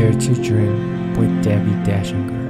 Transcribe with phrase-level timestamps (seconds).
[0.00, 2.40] Dare to Dream with Debbie Dachinger.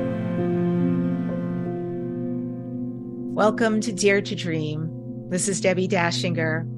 [3.33, 4.91] Welcome to Dare to Dream.
[5.29, 6.70] This is Debbie Dachinger.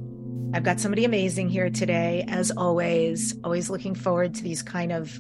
[0.54, 3.34] I've got somebody amazing here today, as always.
[3.42, 5.18] Always looking forward to these kind of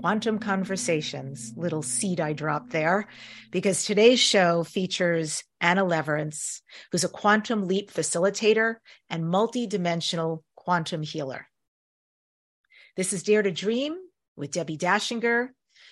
[0.00, 1.52] quantum conversations.
[1.56, 3.06] Little seed I dropped there,
[3.50, 8.76] because today's show features Anna Leverance, who's a quantum leap facilitator
[9.10, 11.48] and multidimensional quantum healer.
[12.96, 13.94] This is Dare to Dream
[14.36, 15.48] with Debbie Dachinger.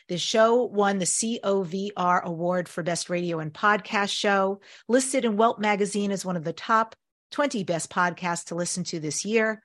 [0.08, 5.58] The show won the COVR Award for Best Radio and Podcast Show, listed in Welt
[5.58, 6.96] Magazine as one of the top
[7.34, 9.60] 20 best podcasts to listen to this year,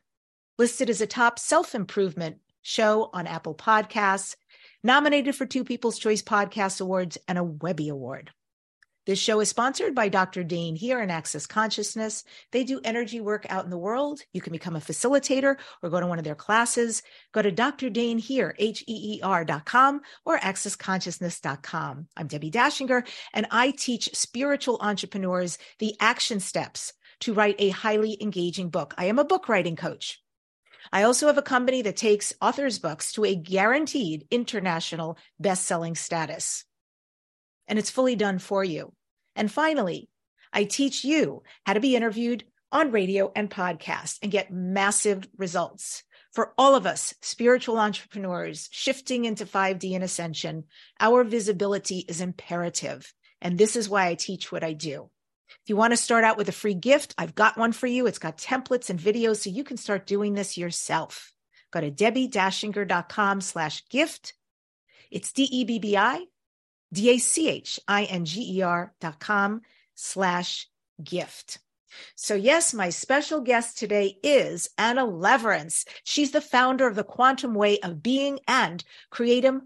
[0.58, 4.36] listed as a top self improvement show on Apple Podcasts,
[4.84, 8.32] nominated for two People's Choice Podcast Awards and a Webby Award.
[9.06, 10.44] This show is sponsored by Dr.
[10.44, 12.24] Dain Heer in Access Consciousness.
[12.52, 14.22] They do energy work out in the world.
[14.34, 17.04] You can become a facilitator or go to one of their classes.
[17.34, 17.92] Go to Dr.
[17.92, 22.08] Dain Heer, H-E-E-R dot com or accessconsciousness.com.
[22.18, 28.18] I'm Debbie Dachinger, and I teach spiritual entrepreneurs the action steps to write a highly
[28.22, 28.94] engaging book.
[28.98, 30.22] I am a book writing coach.
[30.92, 36.66] I also have a company that takes authors' books to a guaranteed international best-selling status.
[37.68, 38.94] And it's fully done for you.
[39.36, 40.10] And finally,
[40.52, 46.04] I teach you how to be interviewed on radio and podcast and get massive results.
[46.32, 50.66] For all of us, spiritual entrepreneurs shifting into 5D and ascension,
[51.00, 53.12] our visibility is imperative.
[53.42, 55.10] And this is why I teach what I do.
[55.50, 58.08] If you want to start out with a free gift, I've got one for you.
[58.08, 61.34] It's got templates and videos so you can start doing this yourself.
[61.72, 64.34] Go to debbiedachinger.com slash gift.
[65.12, 66.26] It's D-E-B-B-I
[66.94, 69.62] D-A-C-H-I-N-G-E-R dot com
[69.96, 70.68] slash
[71.04, 71.60] gift.
[72.16, 75.86] So yes, my special guest today is Anna Leverance.
[76.04, 79.62] She's the founder of the Quantum Way of Being and creating,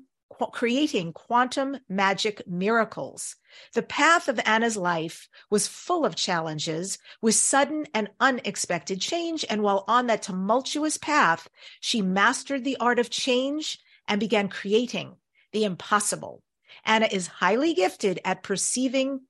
[0.51, 3.35] creating quantum magic miracles.
[3.73, 9.45] The path of Anna's life was full of challenges with sudden and unexpected change.
[9.49, 11.49] And while on that tumultuous path,
[11.79, 15.15] she mastered the art of change and began creating
[15.51, 16.43] the impossible.
[16.85, 19.21] Anna is highly gifted at perceiving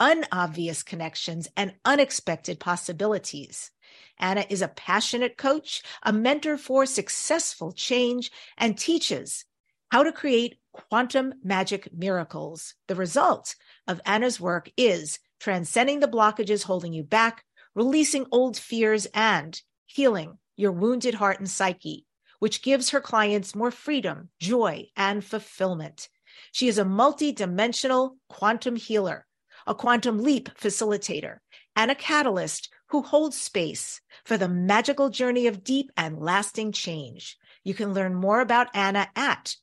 [0.00, 3.70] unobvious connections and unexpected possibilities.
[4.18, 9.44] Anna is a passionate coach, a mentor for successful change, and teaches
[9.90, 12.74] how to create quantum magic miracles.
[12.88, 13.54] The result
[13.86, 17.44] of Anna's work is transcending the blockages holding you back,
[17.74, 22.06] releasing old fears, and healing your wounded heart and psyche,
[22.38, 26.08] which gives her clients more freedom, joy, and fulfillment.
[26.52, 29.26] She is a multi-dimensional quantum healer,
[29.66, 31.38] a quantum leap facilitator,
[31.74, 37.38] and a catalyst who holds space for the magical journey of deep and lasting change.
[37.64, 39.56] You can learn more about Anna at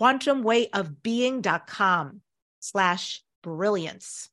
[0.00, 2.20] quantumwayofbeing.com
[2.60, 4.30] slash brilliance.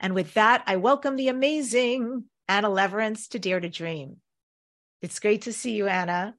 [0.00, 4.16] And with that, I welcome the amazing Anna Leverance to Dare to Dream.
[5.02, 6.34] It's great to see you, Anna.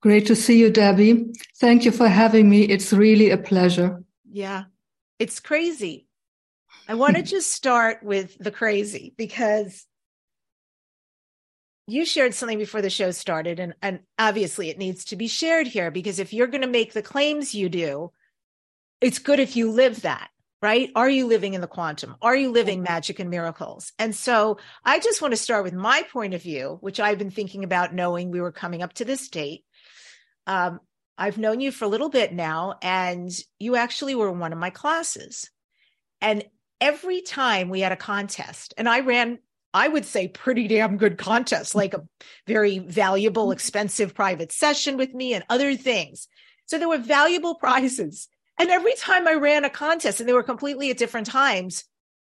[0.00, 1.32] Great to see you, Debbie.
[1.58, 2.62] Thank you for having me.
[2.62, 4.02] It's really a pleasure.
[4.30, 4.64] Yeah,
[5.18, 6.06] it's crazy.
[6.88, 9.86] I want to just start with the crazy because
[11.86, 15.66] you shared something before the show started, and, and obviously it needs to be shared
[15.66, 18.12] here because if you're going to make the claims you do,
[19.00, 20.30] it's good if you live that
[20.62, 20.90] right?
[20.94, 22.16] Are you living in the quantum?
[22.20, 23.92] Are you living magic and miracles?
[23.98, 27.30] And so I just want to start with my point of view, which I've been
[27.30, 29.64] thinking about knowing we were coming up to this date.
[30.46, 30.80] Um,
[31.16, 34.58] I've known you for a little bit now, and you actually were in one of
[34.58, 35.50] my classes.
[36.20, 36.44] And
[36.80, 39.38] every time we had a contest, and I ran,
[39.72, 42.06] I would say, pretty damn good contests, like a
[42.46, 46.26] very valuable, expensive private session with me and other things.
[46.66, 48.28] So there were valuable prizes
[48.60, 51.84] and every time I ran a contest and they were completely at different times,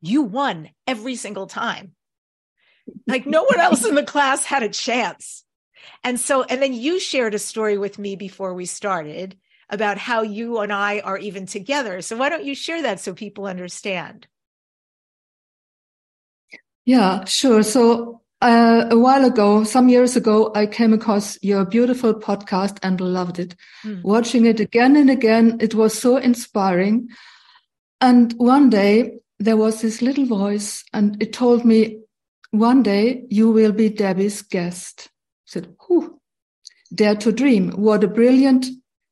[0.03, 1.95] you won every single time.
[3.07, 5.43] Like no one else in the class had a chance.
[6.05, 9.39] And so, and then you shared a story with me before we started
[9.71, 12.03] about how you and I are even together.
[12.03, 14.27] So why don't you share that so people understand?
[16.85, 17.63] Yeah, sure.
[17.63, 23.01] So uh, a while ago, some years ago, I came across your beautiful podcast and
[23.01, 23.57] loved it.
[23.85, 24.03] Mm.
[24.03, 27.09] Watching it again and again, it was so inspiring.
[28.01, 32.01] And one day there was this little voice and it told me,
[32.51, 35.09] one day you will be Debbie's guest.
[35.09, 36.21] I said, whew.
[36.95, 37.73] Dare to Dream.
[37.73, 38.67] What a brilliant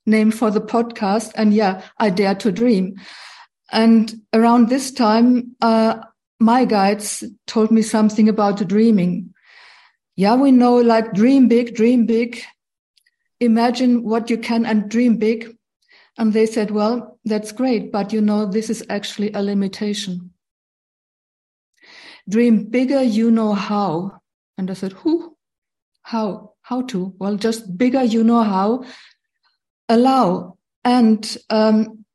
[0.06, 1.32] name for the podcast.
[1.34, 2.96] And yeah, I dare to dream.
[3.70, 5.98] And around this time, uh,
[6.38, 9.34] my guides told me something about the dreaming.
[10.16, 12.42] Yeah, we know like dream big, dream big.
[13.40, 15.56] Imagine what you can and dream big.
[16.18, 20.32] And they said, well, that's great, but you know, this is actually a limitation.
[22.28, 24.20] Dream bigger, you know how.
[24.56, 25.36] And I said, who?
[26.02, 26.54] How?
[26.62, 27.14] How to?
[27.18, 28.84] Well, just bigger, you know how.
[29.88, 30.56] Allow.
[30.84, 32.05] And um,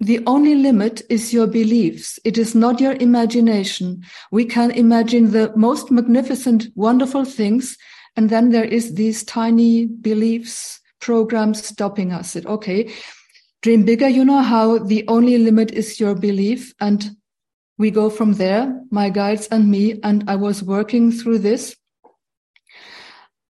[0.00, 2.20] the only limit is your beliefs.
[2.24, 4.04] It is not your imagination.
[4.30, 7.76] We can imagine the most magnificent, wonderful things.
[8.16, 12.36] And then there is these tiny beliefs, programs stopping us.
[12.36, 12.92] It, okay,
[13.62, 14.08] dream bigger.
[14.08, 16.72] You know how the only limit is your belief.
[16.80, 17.10] And
[17.76, 19.98] we go from there, my guides and me.
[20.04, 21.74] And I was working through this.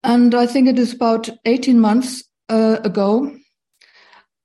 [0.01, 3.37] And I think it is about 18 months uh, ago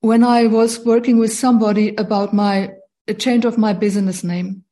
[0.03, 2.73] when I was working with somebody about my
[3.19, 4.65] change of my business name.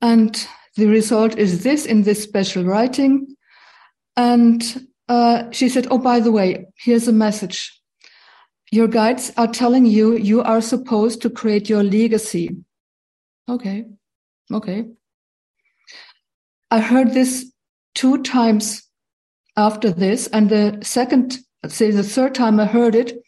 [0.00, 0.34] And
[0.76, 3.36] the result is this in this special writing.
[4.16, 7.78] And uh, she said, Oh, by the way, here's a message.
[8.72, 12.56] Your guides are telling you you are supposed to create your legacy.
[13.48, 13.84] Okay.
[14.50, 14.86] Okay.
[16.70, 17.52] I heard this
[17.94, 18.88] two times
[19.56, 20.28] after this.
[20.28, 23.20] And the second, say the third time I heard it,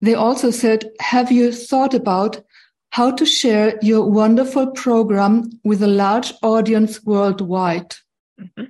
[0.00, 2.42] they also said, have you thought about
[2.90, 7.94] how to share your wonderful program with a large audience worldwide?
[8.40, 8.64] Mm-hmm.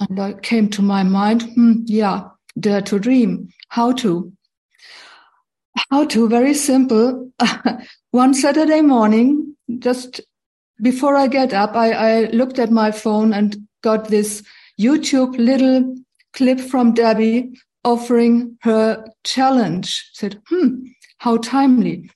[0.00, 2.28] And I came to my mind, hmm, yeah,
[2.58, 3.48] dare to dream.
[3.68, 4.32] How to?
[5.90, 6.28] How to?
[6.28, 7.30] Very simple.
[8.10, 10.20] One Saturday morning, just
[10.80, 14.42] before I get up, I, I looked at my phone and got this
[14.80, 15.94] YouTube little
[16.32, 17.52] clip from Debbie
[17.84, 20.10] offering her challenge.
[20.12, 20.86] Said, hmm,
[21.18, 22.10] how timely.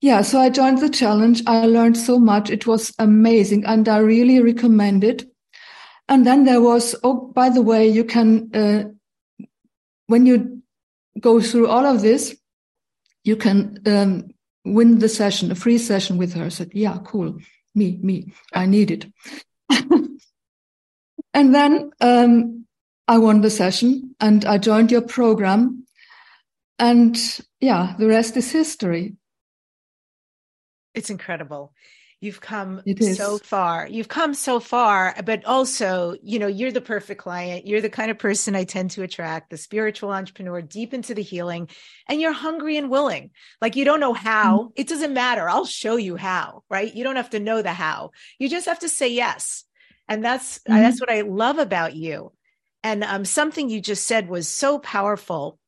[0.00, 1.42] Yeah, so I joined the challenge.
[1.46, 2.50] I learned so much.
[2.50, 5.24] It was amazing and I really recommend it.
[6.08, 8.84] And then there was, oh, by the way, you can, uh,
[10.08, 10.62] when you
[11.20, 12.36] go through all of this,
[13.22, 14.30] you can um,
[14.64, 16.44] win the session, a free session with her.
[16.44, 17.38] I said, yeah, cool.
[17.74, 19.06] Me, me, I need it.
[21.32, 22.66] and then um,
[23.08, 25.86] I won the session and I joined your program.
[26.78, 27.18] And
[27.60, 29.16] yeah, the rest is history.
[30.94, 31.72] It's incredible.
[32.22, 33.88] You've come so far.
[33.88, 37.66] You've come so far, but also, you know, you're the perfect client.
[37.66, 41.22] You're the kind of person I tend to attract, the spiritual entrepreneur deep into the
[41.22, 41.68] healing,
[42.08, 43.30] and you're hungry and willing.
[43.60, 44.58] Like you don't know how.
[44.58, 44.72] Mm-hmm.
[44.76, 45.50] It doesn't matter.
[45.50, 46.94] I'll show you how, right?
[46.94, 48.12] You don't have to know the how.
[48.38, 49.64] You just have to say yes.
[50.08, 50.74] And that's mm-hmm.
[50.74, 52.30] that's what I love about you.
[52.84, 55.58] And um, something you just said was so powerful.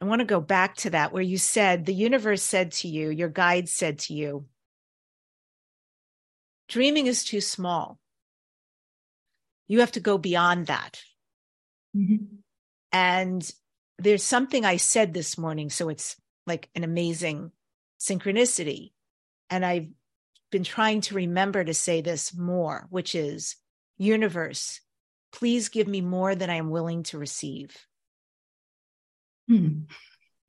[0.00, 3.08] I want to go back to that where you said the universe said to you,
[3.08, 4.46] your guide said to you,
[6.68, 7.98] dreaming is too small.
[9.68, 11.00] You have to go beyond that.
[11.96, 12.24] Mm-hmm.
[12.92, 13.50] And
[13.98, 15.70] there's something I said this morning.
[15.70, 17.52] So it's like an amazing
[18.00, 18.92] synchronicity.
[19.48, 19.88] And I've
[20.50, 23.56] been trying to remember to say this more, which is
[23.96, 24.80] universe,
[25.32, 27.76] please give me more than I am willing to receive.
[29.48, 29.82] Hmm.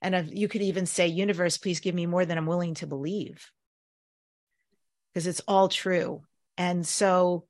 [0.01, 3.49] And you could even say, universe, please give me more than I'm willing to believe.
[5.13, 6.21] Because it's all true.
[6.57, 7.45] And so,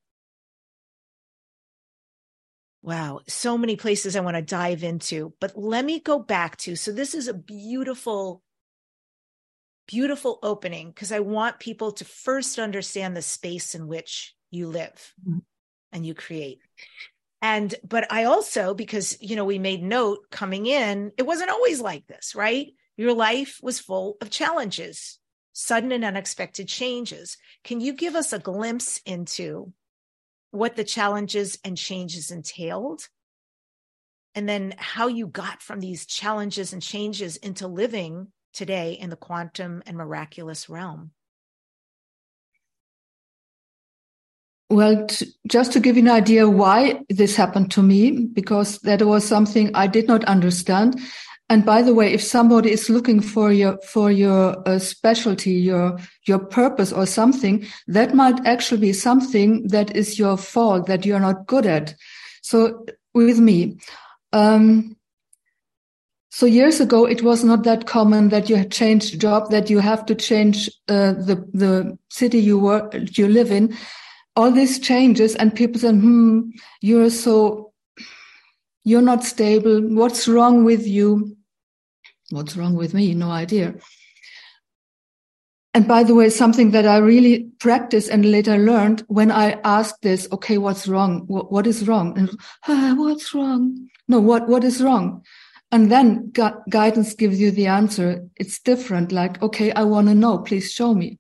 [2.84, 5.34] wow, so many places I want to dive into.
[5.40, 8.44] But let me go back to so this is a beautiful,
[9.88, 15.14] beautiful opening because I want people to first understand the space in which you live
[15.28, 15.40] mm-hmm.
[15.92, 16.60] and you create.
[17.44, 21.82] And, but I also, because, you know, we made note coming in, it wasn't always
[21.82, 22.68] like this, right?
[22.96, 25.20] Your life was full of challenges,
[25.52, 27.38] sudden and unexpected changes.
[27.66, 29.74] Can you give us a glimpse into
[30.52, 33.10] what the challenges and changes entailed?
[34.34, 39.18] And then how you got from these challenges and changes into living today in the
[39.18, 41.12] quantum and miraculous realm?
[44.74, 45.06] Well,
[45.46, 49.70] just to give you an idea why this happened to me, because that was something
[49.76, 51.00] I did not understand.
[51.48, 56.00] And by the way, if somebody is looking for your for your uh, specialty, your
[56.26, 61.20] your purpose or something, that might actually be something that is your fault that you're
[61.20, 61.94] not good at.
[62.42, 63.78] So with me,
[64.32, 64.98] um,
[66.32, 70.04] so years ago, it was not that common that you changed job, that you have
[70.08, 73.78] to change uh, the the city you work you live in
[74.36, 76.50] all these changes and people say, hmm,
[76.82, 77.74] you're so
[78.86, 79.80] You're not stable.
[79.96, 81.38] What's wrong with you?
[82.32, 83.14] What's wrong with me?
[83.14, 83.76] No idea.
[85.74, 90.02] And by the way, something that I really practiced and later learned when I asked
[90.02, 91.24] this, okay, what's wrong?
[91.28, 92.18] what, what is wrong?
[92.18, 92.30] And
[92.68, 93.88] ah, what's wrong?
[94.08, 95.24] No, what, what is wrong?
[95.72, 98.28] And then gu- guidance gives you the answer.
[98.36, 99.12] It's different.
[99.12, 100.40] Like, okay, I want to know.
[100.40, 101.20] Please show me.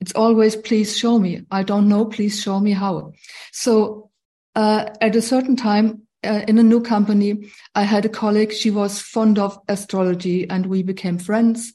[0.00, 1.42] It's always, please show me.
[1.50, 2.06] I don't know.
[2.06, 3.12] Please show me how.
[3.52, 4.10] So,
[4.54, 8.52] uh, at a certain time, uh, in a new company, I had a colleague.
[8.52, 11.72] She was fond of astrology and we became friends.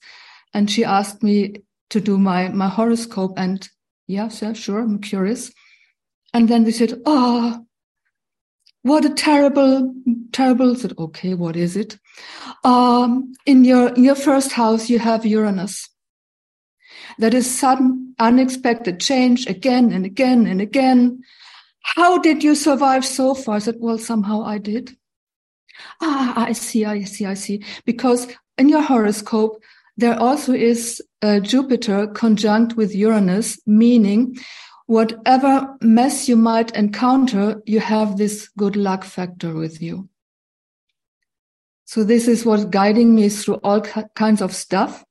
[0.53, 3.33] And she asked me to do my, my horoscope.
[3.37, 3.67] And
[4.07, 4.79] yeah, sure.
[4.79, 5.51] I'm curious.
[6.33, 7.65] And then they said, Oh,
[8.85, 9.95] what a terrible,
[10.31, 10.73] terrible.
[10.73, 11.97] I said, okay, what is it?
[12.63, 15.89] Um, in your, in your first house, you have Uranus.
[17.19, 21.23] That is sudden, unexpected change again and again and again.
[21.81, 23.55] How did you survive so far?
[23.55, 24.97] I said, well, somehow I did.
[26.01, 27.63] Ah, I see, I see, I see.
[27.85, 29.61] Because in your horoscope,
[29.97, 34.37] there also is uh, Jupiter conjunct with Uranus, meaning
[34.87, 40.09] whatever mess you might encounter, you have this good luck factor with you.
[41.85, 43.81] So this is what's guiding me through all
[44.15, 45.04] kinds of stuff.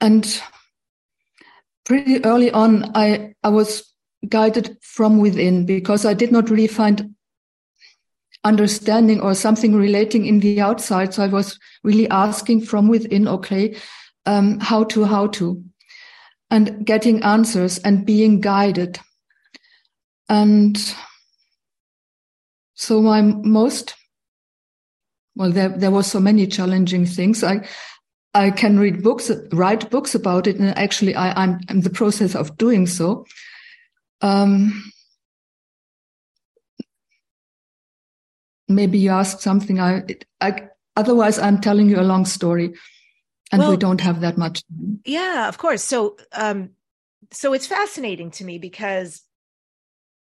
[0.00, 0.42] And
[1.84, 3.92] pretty early on, I, I was
[4.28, 7.14] guided from within because I did not really find
[8.44, 11.12] understanding or something relating in the outside.
[11.12, 13.76] So I was really asking from within, okay,
[14.26, 15.62] um, how to, how to
[16.50, 18.98] and getting answers and being guided.
[20.28, 20.76] And
[22.74, 23.94] so my most,
[25.36, 27.44] well, there, there was so many challenging things.
[27.44, 27.66] I,
[28.34, 30.56] I can read books, write books about it.
[30.56, 33.26] And actually I, I'm in the process of doing so.
[34.20, 34.92] Um,
[38.68, 39.80] maybe you ask something.
[39.80, 40.04] I,
[40.40, 42.74] I, otherwise I'm telling you a long story
[43.52, 44.62] and well, we don't have that much
[45.04, 46.70] yeah of course so um
[47.32, 49.22] so it's fascinating to me because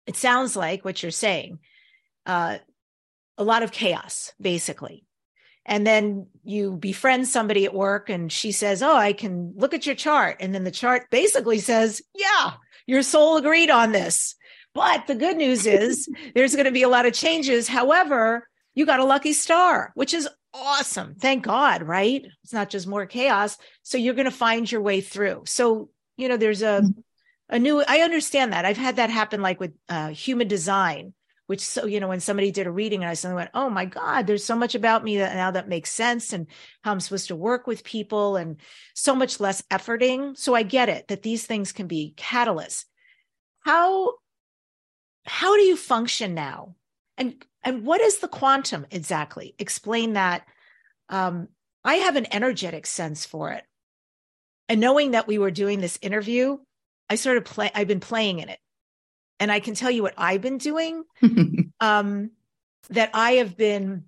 [0.07, 1.59] it sounds like what you're saying
[2.27, 2.59] uh
[3.39, 5.05] a lot of chaos basically
[5.67, 9.87] and then you befriend somebody at work and she says oh i can look at
[9.87, 12.53] your chart and then the chart basically says yeah
[12.87, 14.35] your soul agreed on this
[14.75, 18.85] but the good news is there's going to be a lot of changes however you
[18.85, 21.17] got a lucky star which is awesome.
[21.17, 22.25] Thank God, right?
[22.45, 23.59] It's not just more chaos.
[23.83, 25.43] So you're going to find your way through.
[25.47, 27.01] So, you know, there's a, mm-hmm.
[27.51, 28.65] a new, I understand that.
[28.65, 31.13] I've had that happen like with uh, human design,
[31.47, 33.85] which, so, you know, when somebody did a reading and I suddenly went, oh my
[33.85, 36.47] God, there's so much about me that now that makes sense and
[36.83, 38.57] how I'm supposed to work with people and
[38.95, 40.37] so much less efforting.
[40.37, 42.85] So I get it that these things can be catalysts.
[43.61, 44.15] How,
[45.27, 46.77] how do you function now?
[47.17, 49.55] And and what is the quantum exactly?
[49.59, 50.47] Explain that.
[51.09, 51.49] Um,
[51.83, 53.65] I have an energetic sense for it.
[54.69, 56.59] And knowing that we were doing this interview,
[57.09, 58.59] I sort of play, I've been playing in it.
[59.41, 61.05] And I can tell you what I've been doing.
[61.81, 62.31] um,
[62.91, 64.05] that I have been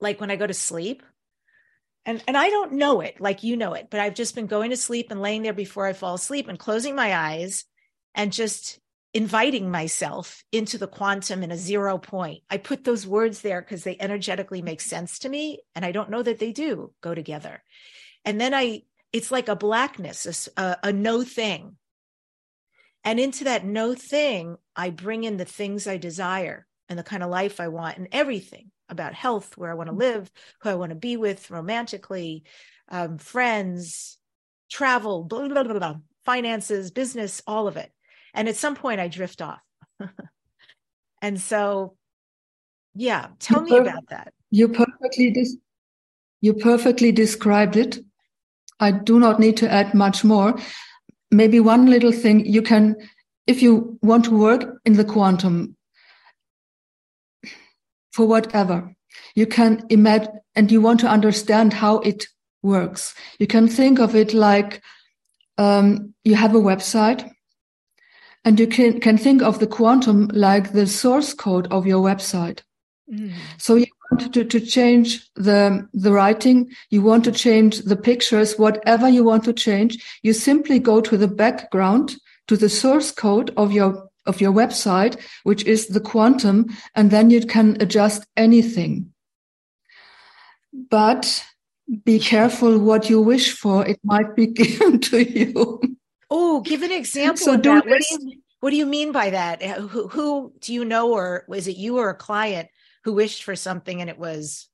[0.00, 1.02] like when I go to sleep,
[2.04, 4.70] and and I don't know it like you know it, but I've just been going
[4.70, 7.64] to sleep and laying there before I fall asleep and closing my eyes
[8.14, 8.80] and just
[9.14, 12.42] inviting myself into the quantum in a zero point.
[12.50, 15.60] I put those words there because they energetically make sense to me.
[15.74, 17.62] And I don't know that they do go together.
[18.24, 21.76] And then I, it's like a blackness, a, a no thing.
[23.04, 27.22] And into that no thing, I bring in the things I desire and the kind
[27.22, 30.30] of life I want and everything about health, where I want to live,
[30.60, 32.44] who I want to be with romantically,
[32.88, 34.18] um, friends,
[34.70, 37.90] travel, blah, blah, blah, blah, finances, business, all of it.
[38.34, 39.60] And at some point I drift off.
[41.22, 41.96] and so,
[42.94, 44.32] yeah, tell you me per- about that.
[44.50, 45.56] You perfectly dis-
[46.40, 47.98] you perfectly described it.
[48.80, 50.58] I do not need to add much more.
[51.32, 52.96] Maybe one little thing you can,
[53.46, 55.76] if you want to work in the quantum
[58.12, 58.94] for whatever,
[59.34, 62.26] you can imagine and you want to understand how it
[62.62, 63.14] works.
[63.38, 64.82] You can think of it like
[65.58, 67.28] um, you have a website
[68.44, 72.60] and you can, can think of the quantum like the source code of your website.
[73.10, 73.32] Mm.
[73.58, 73.86] So you
[74.18, 79.44] to, to change the, the writing, you want to change the pictures, whatever you want
[79.44, 82.16] to change, you simply go to the background,
[82.48, 87.30] to the source code of your, of your website, which is the quantum, and then
[87.30, 89.12] you can adjust anything.
[90.72, 91.44] But
[92.04, 93.86] be careful what you wish for.
[93.86, 95.80] It might be given to you.
[96.30, 97.86] Oh, give an example so that.
[97.86, 99.62] What do you What do you mean by that?
[99.62, 102.68] Who, who do you know, or is it you or a client
[103.04, 104.68] who wished for something and it was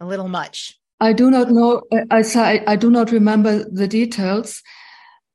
[0.00, 0.78] a little much?
[1.00, 1.82] I do not know.
[2.10, 4.62] I say I do not remember the details,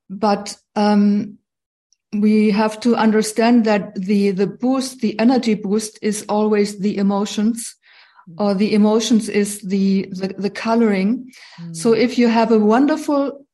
[0.09, 1.39] but um,
[2.13, 7.75] we have to understand that the the boost, the energy boost, is always the emotions,
[8.37, 11.31] or the emotions is the the, the coloring.
[11.59, 11.75] Mm.
[11.75, 13.44] So if you have a wonderful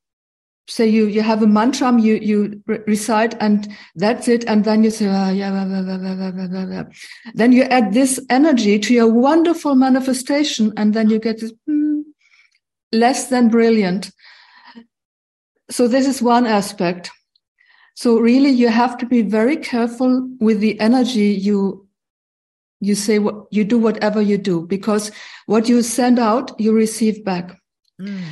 [0.68, 4.44] say you you have a mantra you you re- recite and that's it.
[4.44, 6.84] And then you say oh, yeah blah, blah, blah,
[7.34, 12.00] then you add this energy to your wonderful manifestation and then you get this hmm,
[12.92, 14.10] less than brilliant.
[15.70, 17.10] So this is one aspect.
[17.94, 21.88] So really you have to be very careful with the energy you
[22.80, 25.12] you say what you do whatever you do because
[25.46, 27.56] what you send out you receive back.
[28.00, 28.24] Mm.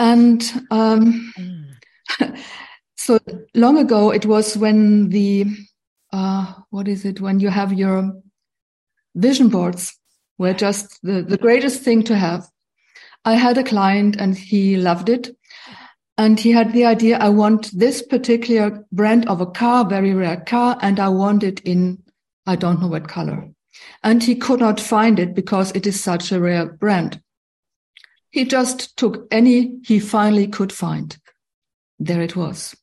[0.00, 2.38] And um, mm.
[2.96, 3.18] so
[3.54, 5.44] long ago, it was when the,
[6.10, 8.14] uh, what is it, when you have your
[9.14, 9.94] vision boards
[10.38, 12.48] were just the, the greatest thing to have.
[13.26, 15.36] I had a client and he loved it.
[16.16, 20.40] And he had the idea, I want this particular brand of a car, very rare
[20.40, 22.02] car, and I want it in,
[22.46, 23.50] I don't know what color.
[24.02, 27.20] And he could not find it because it is such a rare brand.
[28.30, 31.16] He just took any he finally could find.
[31.98, 32.76] There it was.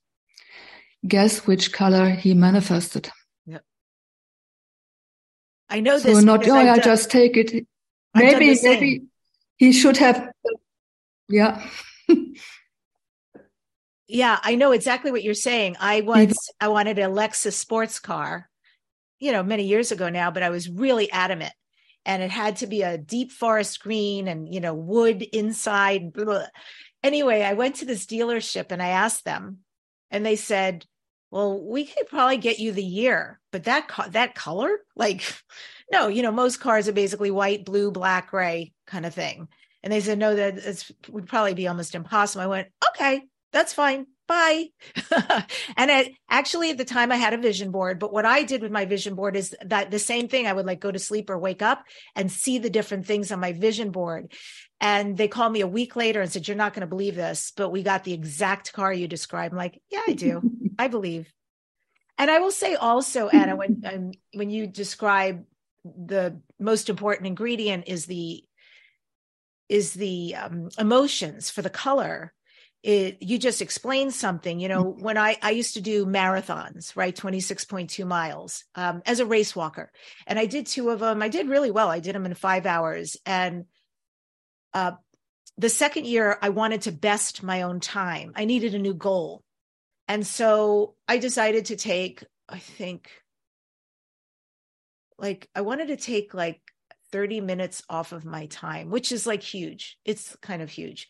[1.07, 3.09] Guess which color he manifested.
[3.45, 3.63] Yep.
[5.69, 6.23] I know so this.
[6.23, 7.65] not, oh, I done, just take it.
[8.13, 9.03] Maybe, maybe
[9.57, 10.31] he should have.
[11.29, 11.65] Yeah.
[14.07, 15.77] yeah, I know exactly what you're saying.
[15.79, 18.49] I once, I wanted a Lexus sports car,
[19.19, 21.53] you know, many years ago now, but I was really adamant
[22.07, 26.25] and it had to be a deep forest green and you know wood inside blah,
[26.25, 26.45] blah.
[27.03, 29.59] anyway i went to this dealership and i asked them
[30.09, 30.85] and they said
[31.29, 34.69] well we could probably get you the year but that that color?
[34.95, 35.23] Like
[35.91, 39.47] no you know most cars are basically white blue black gray kind of thing.
[39.83, 42.43] And they said no that would probably be almost impossible.
[42.43, 44.65] I went okay that's fine bye.
[45.77, 47.99] and actually, at the time, I had a vision board.
[47.99, 50.47] But what I did with my vision board is that the same thing.
[50.47, 51.83] I would like go to sleep or wake up
[52.15, 54.33] and see the different things on my vision board.
[54.79, 57.51] And they called me a week later and said, "You're not going to believe this,
[57.55, 60.41] but we got the exact car you described." I'm like, "Yeah, I do.
[60.79, 61.33] I believe."
[62.19, 65.45] And I will say also, Anna, when um, when you describe
[65.83, 68.43] the most important ingredient is the
[69.69, 72.33] is the um, emotions for the color
[72.83, 75.03] it you just explained something you know mm-hmm.
[75.03, 79.91] when i i used to do marathons right 26.2 miles um, as a race walker.
[80.25, 81.89] And i did two of them i did really well.
[81.89, 83.17] I did them in five hours.
[83.25, 83.65] And
[84.73, 84.93] uh,
[85.57, 88.33] the second year i wanted to best my own time.
[88.35, 89.43] I needed a new goal.
[90.07, 93.09] And so i decided to take i think
[95.17, 96.61] like i wanted to take like
[97.11, 99.97] 30 minutes off of my time which is like huge.
[100.05, 101.09] It's kind of huge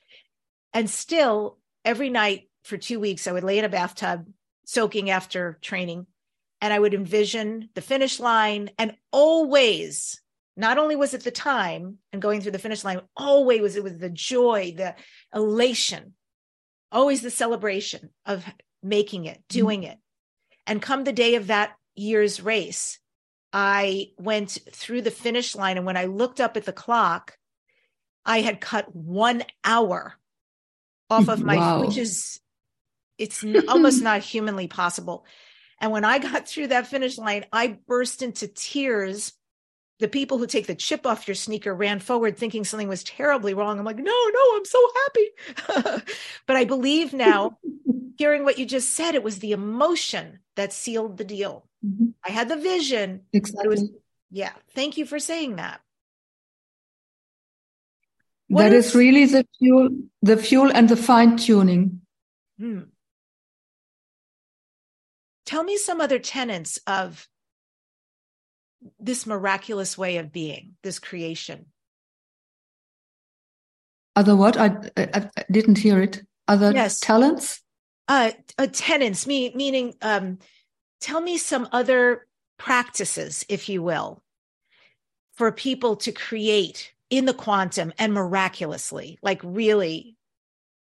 [0.73, 4.27] and still, every night for two weeks, I would lay in a bathtub
[4.65, 6.06] soaking after training
[6.62, 8.71] and I would envision the finish line.
[8.77, 10.21] And always,
[10.56, 13.84] not only was it the time and going through the finish line, always was it
[13.84, 14.95] was the joy, the
[15.34, 16.13] elation,
[16.91, 18.45] always the celebration of
[18.84, 19.60] making it, mm-hmm.
[19.60, 19.91] doing mm-hmm.
[19.91, 19.97] it.
[20.65, 22.99] And come the day of that year's race,
[23.53, 25.77] I went through the finish line.
[25.77, 27.38] And when I looked up at the clock,
[28.25, 30.17] I had cut one hour
[31.09, 31.81] off of my wow.
[31.81, 32.39] which is
[33.17, 35.25] it's almost not humanly possible.
[35.79, 39.33] And when i got through that finish line i burst into tears.
[39.99, 43.55] The people who take the chip off your sneaker ran forward thinking something was terribly
[43.55, 43.79] wrong.
[43.79, 46.03] I'm like no no i'm so happy.
[46.45, 47.57] But i believe now
[48.17, 51.67] hearing what you just said it was the emotion that sealed the deal.
[51.85, 52.07] Mm-hmm.
[52.25, 53.91] i had the vision exactly was,
[54.31, 55.79] yeah thank you for saying that
[58.47, 59.89] what that is, is, really the fuel,
[60.21, 62.01] the fuel and the fine tuning.
[62.60, 62.81] Hmm.
[65.45, 67.27] Tell me some other tenets of
[68.99, 71.67] this miraculous way of being, this creation.
[74.15, 74.57] Other what?
[74.57, 76.23] I, I, I didn't hear it.
[76.47, 76.99] Other yes.
[76.99, 77.62] talents?
[78.07, 80.39] Uh, uh, tenants, me, meaning, um,
[81.01, 82.25] tell me some other
[82.57, 84.23] practices, if you will,
[85.36, 90.15] for people to create in the quantum and miraculously, like really,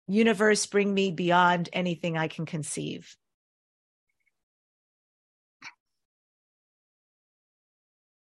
[0.07, 3.17] universe, bring me beyond anything I can conceive.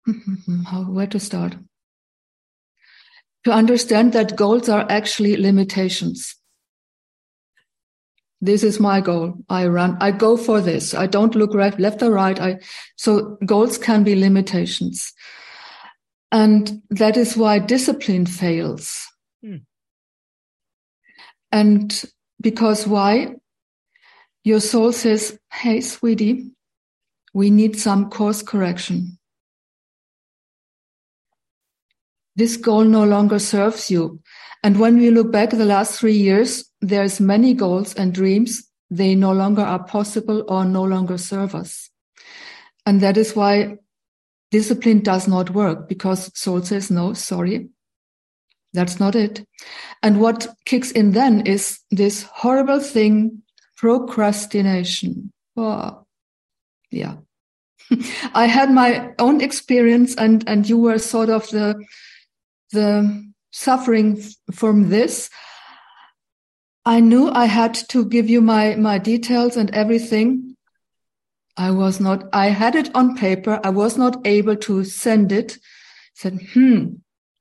[0.88, 1.56] Where to start?
[3.44, 6.36] To understand that goals are actually limitations.
[8.42, 9.34] This is my goal.
[9.50, 10.94] I run, I go for this.
[10.94, 12.40] I don't look right, left or right.
[12.40, 12.60] I,
[12.96, 15.12] so goals can be limitations.
[16.32, 19.06] And that is why discipline fails.
[19.42, 19.56] Hmm.
[21.50, 22.04] And
[22.40, 23.34] because why?
[24.44, 26.50] Your soul says, Hey, sweetie,
[27.34, 29.18] we need some course correction.
[32.36, 34.20] This goal no longer serves you.
[34.62, 38.62] And when we look back the last three years, there's many goals and dreams.
[38.90, 41.90] They no longer are possible or no longer serve us.
[42.86, 43.76] And that is why
[44.50, 47.68] discipline does not work because soul says, no, sorry.
[48.72, 49.44] That's not it.
[50.02, 53.42] And what kicks in then is this horrible thing,
[53.76, 55.32] procrastination.
[55.56, 56.04] Oh,
[56.90, 57.16] yeah.
[58.34, 61.82] I had my own experience and, and you were sort of the,
[62.72, 65.30] the suffering from this.
[66.84, 70.49] I knew I had to give you my, my details and everything.
[71.60, 73.60] I was not, I had it on paper.
[73.62, 75.58] I was not able to send it.
[76.14, 76.94] Said, hmm,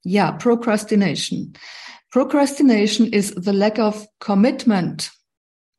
[0.03, 1.55] yeah, procrastination.
[2.11, 5.09] Procrastination is the lack of commitment.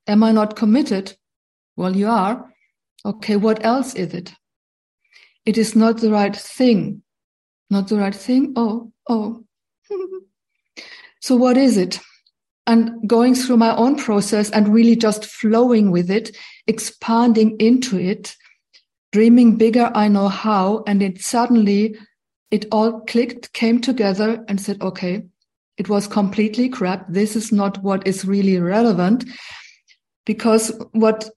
[0.06, 1.14] Am I not committed?
[1.76, 2.50] Well, you are.
[3.04, 4.32] Okay, what else is it?
[5.44, 7.02] It is not the right thing.
[7.68, 8.54] Not the right thing?
[8.56, 9.44] Oh, oh,
[11.20, 12.00] so what is it?
[12.66, 18.36] And going through my own process and really just flowing with it, expanding into it,
[19.12, 20.84] dreaming bigger, I know how.
[20.86, 21.96] And it suddenly,
[22.50, 25.24] it all clicked, came together and said, okay,
[25.78, 27.06] it was completely crap.
[27.08, 29.24] This is not what is really relevant
[30.26, 31.28] because what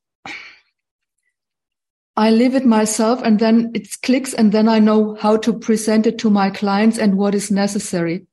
[2.16, 6.06] I live it myself and then it clicks and then I know how to present
[6.06, 8.28] it to my clients and what is necessary.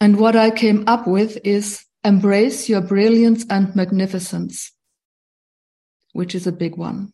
[0.00, 4.72] And what I came up with is embrace your brilliance and magnificence,
[6.12, 7.12] which is a big one.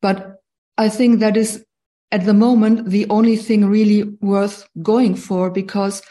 [0.00, 0.36] But
[0.76, 1.64] I think that is
[2.10, 6.02] at the moment the only thing really worth going for because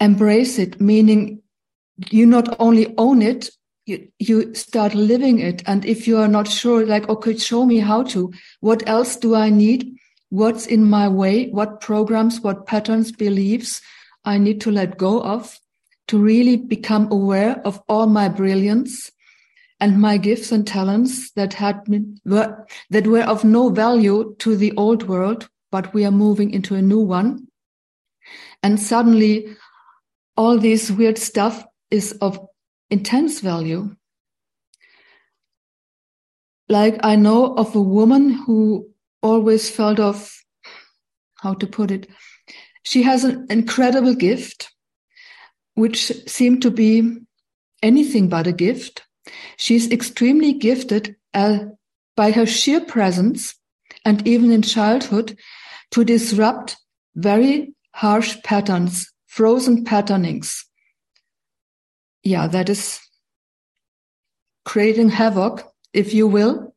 [0.00, 1.42] embrace it, meaning
[2.10, 3.50] you not only own it,
[3.86, 5.62] you, you start living it.
[5.66, 9.34] And if you are not sure, like, okay, show me how to, what else do
[9.34, 9.96] I need?
[10.30, 13.80] What's in my way, what programs, what patterns, beliefs
[14.24, 15.58] I need to let go of
[16.08, 19.10] to really become aware of all my brilliance
[19.80, 24.72] and my gifts and talents that had been, that were of no value to the
[24.76, 27.46] old world, but we are moving into a new one.
[28.62, 29.56] And suddenly
[30.36, 32.38] all this weird stuff is of
[32.90, 33.94] intense value.
[36.68, 38.88] Like I know of a woman who
[39.24, 40.30] always felt of
[41.36, 42.06] how to put it.
[42.84, 44.70] She has an incredible gift,
[45.74, 47.16] which seemed to be
[47.82, 49.02] anything but a gift.
[49.56, 51.58] She's extremely gifted uh,
[52.16, 53.54] by her sheer presence
[54.04, 55.38] and even in childhood
[55.92, 56.76] to disrupt
[57.16, 60.66] very harsh patterns, frozen patternings.
[62.22, 63.00] Yeah, that is
[64.64, 66.73] creating havoc, if you will,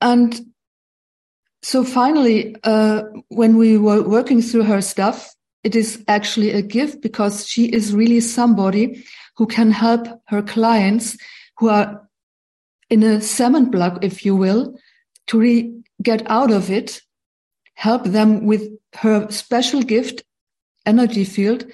[0.00, 0.40] and
[1.62, 5.34] so finally, uh, when we were working through her stuff,
[5.64, 9.04] it is actually a gift because she is really somebody
[9.36, 11.16] who can help her clients
[11.58, 12.08] who are
[12.90, 14.78] in a cement block, if you will,
[15.26, 17.02] to get out of it,
[17.74, 20.22] help them with her special gift,
[20.86, 21.66] energy field,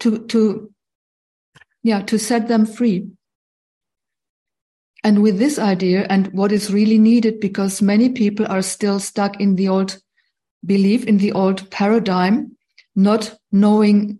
[0.00, 0.72] to, to,
[1.82, 3.08] yeah, to set them free.
[5.04, 9.40] And with this idea and what is really needed, because many people are still stuck
[9.40, 9.98] in the old
[10.66, 12.56] belief, in the old paradigm,
[12.96, 14.18] not knowing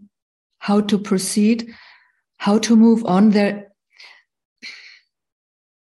[0.58, 1.74] how to proceed,
[2.36, 3.30] how to move on.
[3.30, 3.68] There,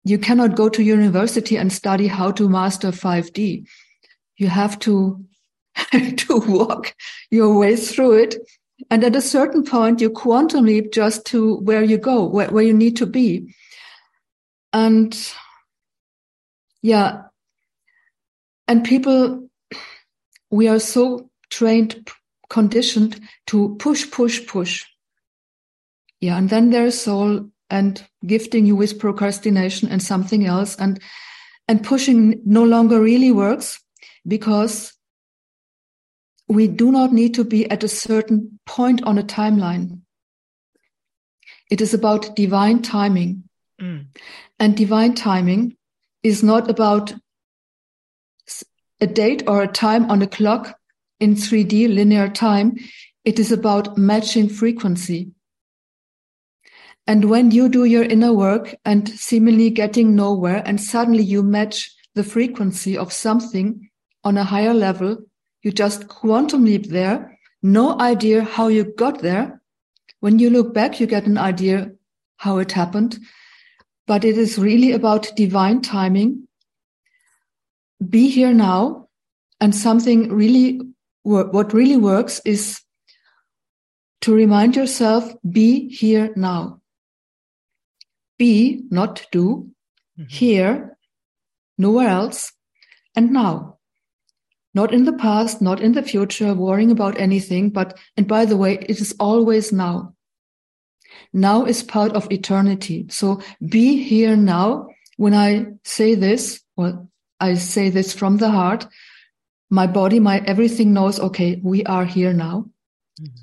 [0.04, 3.66] you cannot go to university and study how to master 5D.
[4.37, 5.24] You have to,
[5.92, 6.94] to walk
[7.30, 8.37] your way through it.
[8.90, 12.64] And at a certain point, you quantum leap just to where you go, where, where
[12.64, 13.54] you need to be.
[14.74, 15.16] And
[16.82, 17.22] yeah,
[18.68, 19.48] and people,
[20.50, 22.10] we are so trained,
[22.50, 24.84] conditioned to push, push, push.
[26.20, 31.00] Yeah, and then there's soul and gifting you with procrastination and something else and
[31.66, 33.80] and pushing no longer really works
[34.26, 34.92] because
[36.48, 40.00] we do not need to be at a certain point on a timeline.
[41.70, 43.44] It is about divine timing.
[43.80, 44.06] Mm.
[44.64, 45.77] And divine timing
[46.22, 47.12] is not about
[48.98, 50.79] a date or a time on a clock
[51.20, 52.79] in 3D linear time.
[53.27, 55.33] It is about matching frequency.
[57.07, 61.94] And when you do your inner work and seemingly getting nowhere and suddenly you match
[62.14, 63.90] the frequency of something
[64.24, 65.18] on a higher level,
[65.61, 67.38] you just quantum leap there.
[67.62, 69.61] No idea how you got there.
[70.20, 71.90] When you look back, you get an idea
[72.38, 73.18] how it happened,
[74.06, 76.46] but it is really about divine timing.
[78.08, 79.08] Be here now.
[79.60, 80.80] And something really,
[81.22, 82.80] what really works is
[84.22, 86.80] to remind yourself, be here now.
[88.38, 89.70] Be, not do,
[90.18, 90.28] mm-hmm.
[90.28, 90.98] here,
[91.78, 92.52] nowhere else,
[93.14, 93.78] and now.
[94.74, 98.56] Not in the past, not in the future, worrying about anything, but, and by the
[98.56, 100.13] way, it is always now.
[101.33, 103.07] Now is part of eternity.
[103.11, 104.88] So be here now.
[105.16, 107.09] When I say this, well,
[107.40, 108.87] I say this from the heart.
[109.70, 112.66] My body, my everything knows, okay, we are here now.
[113.20, 113.37] Mm-hmm.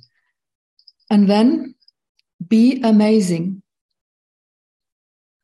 [1.09, 1.75] And then
[2.47, 3.61] be amazing.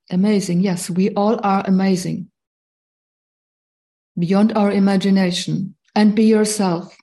[0.10, 0.62] Amazing.
[0.62, 2.30] Yes, we all are amazing.
[4.18, 6.98] Beyond our imagination and be yourself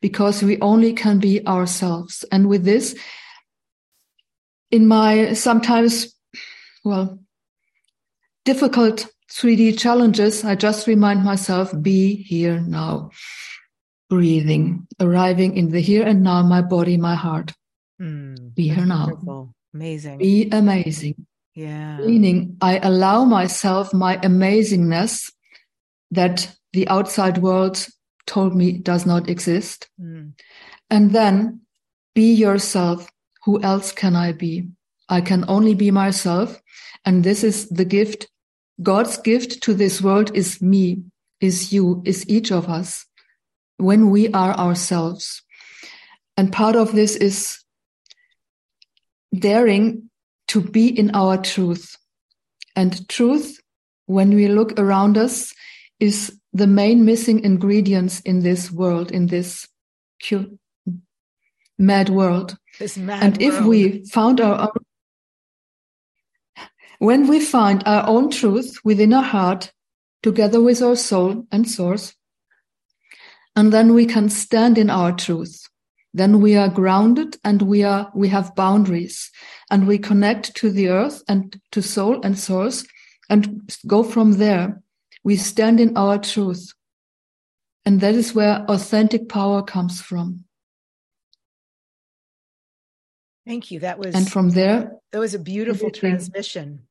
[0.00, 2.24] because we only can be ourselves.
[2.30, 2.96] And with this,
[4.70, 6.14] in my sometimes,
[6.84, 7.18] well,
[8.44, 13.10] difficult 3D challenges, I just remind myself, be here now.
[14.08, 17.52] Breathing, arriving in the here and now, my body, my heart.
[18.00, 19.08] Mm, be here now.
[19.08, 19.54] Wonderful.
[19.74, 20.18] Amazing.
[20.18, 21.26] Be amazing.
[21.54, 21.98] Yeah.
[21.98, 25.30] Meaning I allow myself my amazingness
[26.10, 27.86] that the outside world
[28.26, 29.90] told me does not exist.
[30.00, 30.32] Mm.
[30.88, 31.62] And then
[32.14, 33.10] be yourself.
[33.44, 34.68] Who else can I be?
[35.08, 36.60] I can only be myself.
[37.04, 38.28] And this is the gift.
[38.82, 41.02] God's gift to this world is me,
[41.40, 43.06] is you, is each of us
[43.78, 45.42] when we are ourselves.
[46.36, 47.58] And part of this is
[49.36, 50.10] daring
[50.48, 51.96] to be in our truth.
[52.76, 53.60] And truth,
[54.06, 55.52] when we look around us,
[56.00, 59.66] is the main missing ingredients in this world, in this
[61.78, 62.56] mad world.
[62.80, 64.84] And if we found our own,
[66.98, 69.72] when we find our own truth within our heart,
[70.22, 72.14] together with our soul and source,
[73.54, 75.64] and then we can stand in our truth
[76.14, 79.30] then we are grounded and we are we have boundaries
[79.70, 82.86] and we connect to the earth and to soul and source
[83.28, 84.82] and go from there
[85.24, 86.72] we stand in our truth.
[87.84, 90.44] And that is where authentic power comes from
[93.48, 93.80] thank you.
[93.80, 96.82] That was and from there that was a beautiful transmission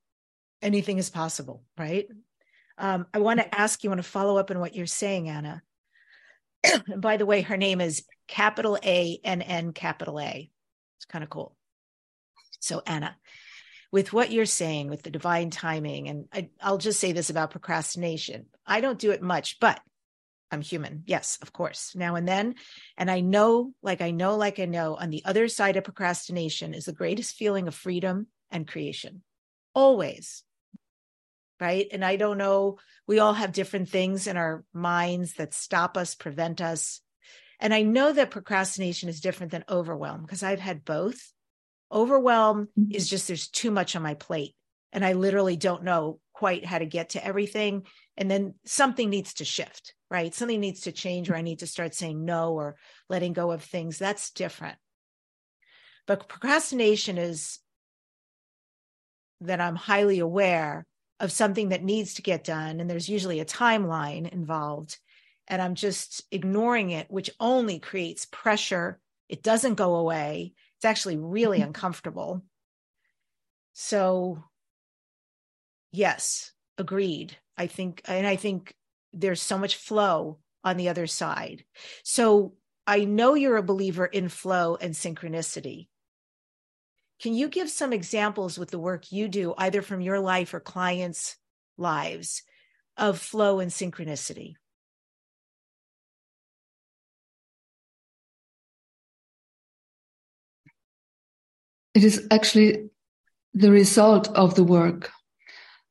[0.61, 2.07] anything is possible right?
[2.79, 5.61] Um, i want to ask you want to follow up on what you're saying anna.
[6.63, 10.49] And by the way, her name is capital A N N capital A.
[10.97, 11.55] It's kind of cool.
[12.59, 13.15] So, Anna,
[13.91, 17.51] with what you're saying with the divine timing, and I, I'll just say this about
[17.51, 18.47] procrastination.
[18.65, 19.79] I don't do it much, but
[20.51, 21.03] I'm human.
[21.05, 22.55] Yes, of course, now and then.
[22.97, 26.73] And I know, like I know, like I know, on the other side of procrastination
[26.73, 29.23] is the greatest feeling of freedom and creation.
[29.73, 30.43] Always
[31.59, 31.87] right?
[31.91, 36.15] And I don't know, we all have different things in our minds that stop us,
[36.15, 37.01] prevent us.
[37.59, 41.33] And I know that procrastination is different than overwhelm because I've had both.
[41.91, 42.91] Overwhelm mm-hmm.
[42.91, 44.55] is just there's too much on my plate
[44.91, 47.83] and I literally don't know quite how to get to everything.
[48.17, 50.33] And then something needs to shift, right?
[50.33, 52.75] Something needs to change, or I need to start saying no or
[53.09, 53.99] letting go of things.
[53.99, 54.77] That's different.
[56.07, 57.59] But procrastination is
[59.41, 60.85] that I'm highly aware
[61.19, 64.97] of something that needs to get done and there's usually a timeline involved
[65.47, 68.99] and i'm just ignoring it which only creates pressure
[69.29, 71.67] it doesn't go away it's actually really mm-hmm.
[71.67, 72.43] uncomfortable
[73.73, 74.43] so
[75.91, 78.73] yes agreed i think and i think
[79.13, 81.63] there's so much flow on the other side
[82.03, 82.53] so
[82.85, 85.87] i know you're a believer in flow and synchronicity
[87.19, 90.59] can you give some examples with the work you do, either from your life or
[90.59, 91.35] clients'
[91.75, 92.43] lives,
[92.95, 94.55] of flow and synchronicity?
[101.95, 102.89] It is actually
[103.55, 105.09] the result of the work.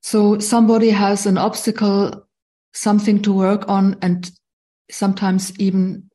[0.07, 2.29] So somebody has an obstacle,
[2.73, 4.31] something to work on, and
[4.89, 6.09] sometimes even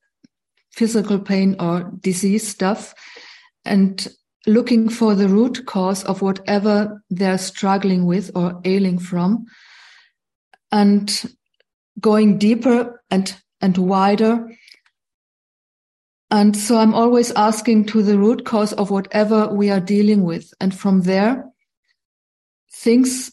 [0.72, 2.94] physical pain or disease stuff.
[3.66, 4.08] And
[4.48, 9.44] looking for the root cause of whatever they're struggling with or ailing from.
[10.72, 11.36] And
[12.00, 14.48] going deeper and and wider.
[16.30, 20.50] And so i'm always asking to the root cause of whatever we are dealing with.
[20.62, 21.44] And from there
[22.72, 23.32] things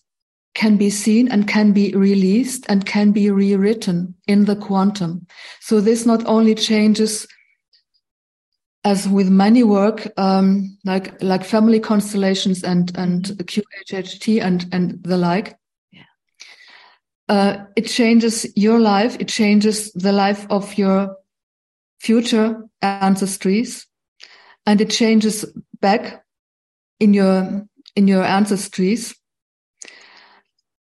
[0.58, 5.24] can be seen and can be released and can be rewritten in the quantum.
[5.60, 7.28] So this not only changes
[8.82, 15.16] as with many work, um, like like family constellations and and QHHT and and the
[15.16, 15.56] like,
[15.92, 16.10] yeah.
[17.28, 19.16] uh, it changes your life.
[19.20, 21.16] It changes the life of your
[22.00, 23.86] future ancestries,
[24.66, 25.44] and it changes
[25.80, 26.24] back
[26.98, 29.17] in your in your ancestries,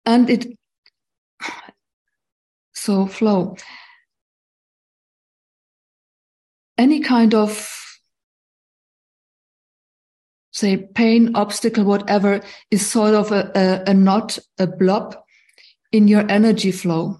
[0.06, 0.46] and it
[2.72, 3.56] so flow
[6.78, 7.80] any kind of
[10.52, 15.16] say pain, obstacle, whatever is sort of a, a, a knot, a blob
[15.92, 17.18] in your energy flow.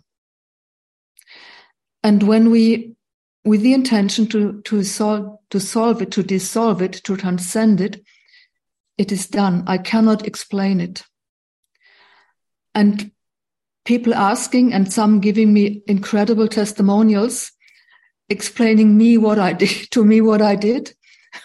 [2.02, 2.94] And when we,
[3.44, 8.02] with the intention to, to solve, to solve it, to dissolve it, to transcend it,
[8.98, 9.64] it is done.
[9.66, 11.02] I cannot explain it.
[12.74, 13.10] And
[13.84, 17.52] people asking and some giving me incredible testimonials
[18.28, 20.94] explaining me what I did to me what I did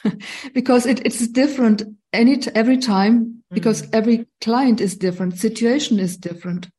[0.53, 1.83] because it, it's different
[2.13, 3.89] any every time because mm.
[3.93, 6.69] every client is different situation is different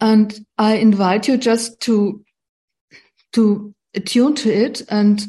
[0.00, 2.24] and I invite you just to
[3.32, 5.24] to attune to it and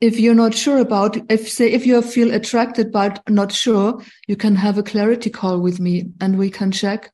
[0.00, 4.36] if you're not sure about if say if you feel attracted but not sure you
[4.36, 7.12] can have a clarity call with me and we can check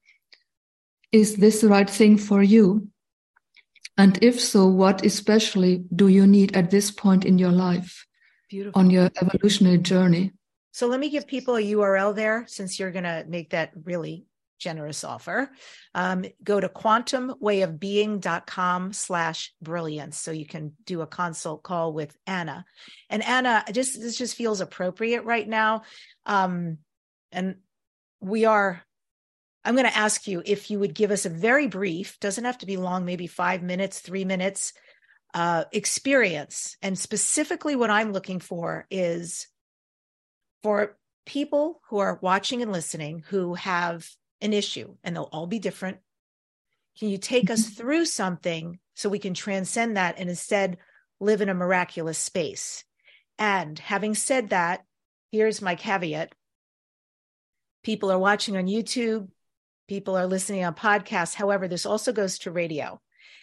[1.12, 2.88] is this the right thing for you
[3.96, 8.06] and if so, what especially do you need at this point in your life
[8.50, 8.80] Beautiful.
[8.80, 10.32] on your evolutionary journey?
[10.72, 14.26] So let me give people a URL there since you're going to make that really
[14.58, 15.50] generous offer.
[15.94, 20.18] Um, go to quantumwayofbeing.com slash brilliance.
[20.18, 22.64] So you can do a consult call with Anna.
[23.10, 25.82] And Anna, just this just feels appropriate right now.
[26.26, 26.78] Um,
[27.32, 27.56] and
[28.20, 28.82] we are
[29.64, 32.58] I'm going to ask you if you would give us a very brief, doesn't have
[32.58, 34.74] to be long, maybe five minutes, three minutes
[35.32, 36.76] uh, experience.
[36.82, 39.48] And specifically, what I'm looking for is
[40.62, 44.06] for people who are watching and listening who have
[44.44, 45.98] an issue, and they'll all be different.
[46.98, 47.74] Can you take us mm-hmm.
[47.74, 50.78] through something so we can transcend that and instead
[51.18, 52.85] live in a miraculous space?
[53.38, 54.85] And having said that,
[55.33, 56.33] here's my caveat
[57.83, 59.28] people are watching on YouTube,
[59.88, 61.35] people are listening on podcasts.
[61.35, 63.00] However, this also goes to radio.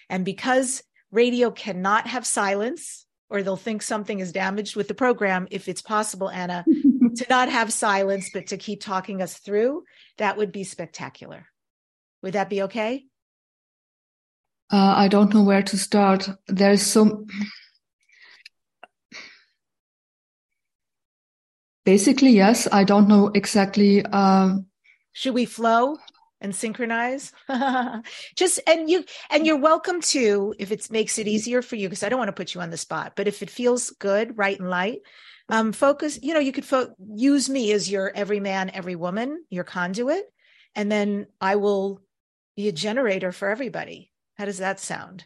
[0.09, 5.47] And because radio cannot have silence, or they'll think something is damaged with the program,
[5.49, 6.65] if it's possible, Anna,
[7.15, 9.85] to not have silence, but to keep talking us through,
[10.17, 11.47] that would be spectacular.
[12.21, 13.05] Would that be okay?
[14.69, 16.29] Uh, I don't know where to start.
[16.47, 17.25] There's so.
[21.85, 22.67] Basically, yes.
[22.71, 24.05] I don't know exactly.
[24.05, 24.57] Uh...
[25.13, 25.97] Should we flow?
[26.41, 27.31] And synchronize.
[28.35, 32.03] Just and you and you're welcome to if it makes it easier for you because
[32.03, 34.59] i don't want to put you on the spot but if it feels good right
[34.59, 34.99] and light
[35.49, 39.43] um focus you know you could fo- use me as your every man every woman
[39.49, 40.23] your conduit
[40.75, 42.01] and then i will
[42.55, 44.11] be a generator for everybody.
[44.37, 45.25] How does that sound?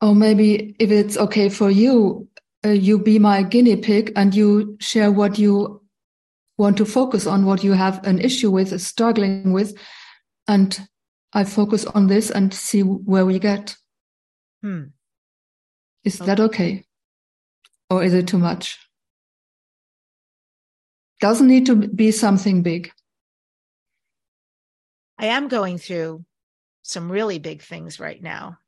[0.00, 2.28] Or maybe if it's okay for you
[2.64, 5.82] uh, you be my guinea pig and you share what you
[6.58, 9.78] want to focus on what you have an issue with, struggling with,
[10.46, 10.78] and
[11.32, 13.76] I focus on this and see where we get.
[14.62, 14.84] Hmm.
[16.04, 16.26] Is okay.
[16.26, 16.84] that okay?
[17.88, 18.78] Or is it too much?
[21.20, 22.90] Doesn't need to be something big.
[25.18, 26.24] I am going through
[26.82, 28.58] some really big things right now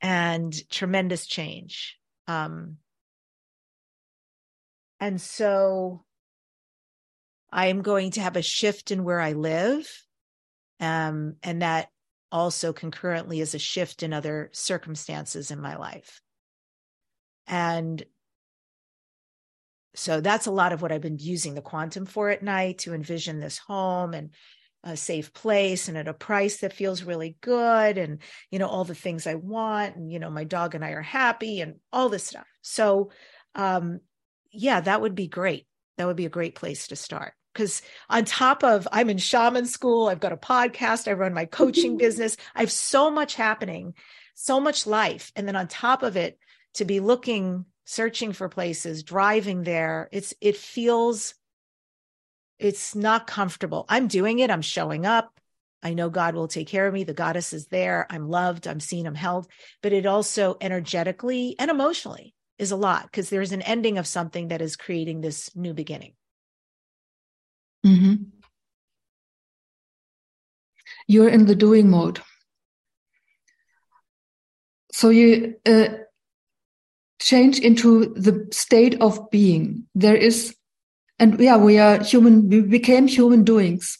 [0.00, 1.98] and tremendous change.
[2.26, 2.76] Um,
[5.00, 6.04] and so
[7.50, 9.90] I am going to have a shift in where I live.
[10.80, 11.88] Um, and that
[12.30, 16.20] also concurrently is a shift in other circumstances in my life.
[17.46, 18.04] And
[19.94, 22.94] so that's a lot of what I've been using the quantum for at night to
[22.94, 24.30] envision this home and
[24.84, 28.20] a safe place and at a price that feels really good and
[28.50, 31.02] you know all the things I want and you know my dog and I are
[31.02, 32.46] happy and all this stuff.
[32.62, 33.10] So
[33.56, 33.98] um
[34.52, 35.66] yeah, that would be great.
[35.96, 39.66] That would be a great place to start because on top of I'm in shaman
[39.66, 43.94] school, I've got a podcast, I run my coaching business, I have so much happening,
[44.34, 45.32] so much life.
[45.34, 46.38] And then on top of it,
[46.74, 51.34] to be looking, searching for places, driving there, it's it feels
[52.60, 53.84] it's not comfortable.
[53.88, 55.32] I'm doing it, I'm showing up.
[55.82, 57.02] I know God will take care of me.
[57.02, 58.06] The goddess is there.
[58.08, 58.66] I'm loved.
[58.66, 59.06] I'm seen.
[59.06, 59.48] I'm held.
[59.80, 64.48] But it also energetically and emotionally, is a lot because there's an ending of something
[64.48, 66.12] that is creating this new beginning.
[67.86, 68.14] Mm-hmm.
[71.06, 72.20] You're in the doing mode.
[74.92, 75.88] So you uh,
[77.20, 79.86] change into the state of being.
[79.94, 80.54] There is,
[81.18, 83.98] and yeah, we are human, we became human doings.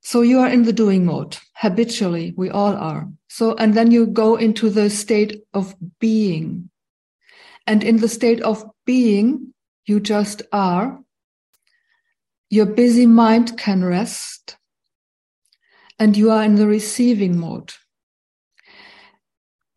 [0.00, 2.34] So you are in the doing mode habitually.
[2.36, 3.08] We all are.
[3.28, 6.70] So, and then you go into the state of being.
[7.66, 9.54] And in the state of being,
[9.86, 11.00] you just are.
[12.50, 14.56] Your busy mind can rest.
[15.98, 17.72] And you are in the receiving mode.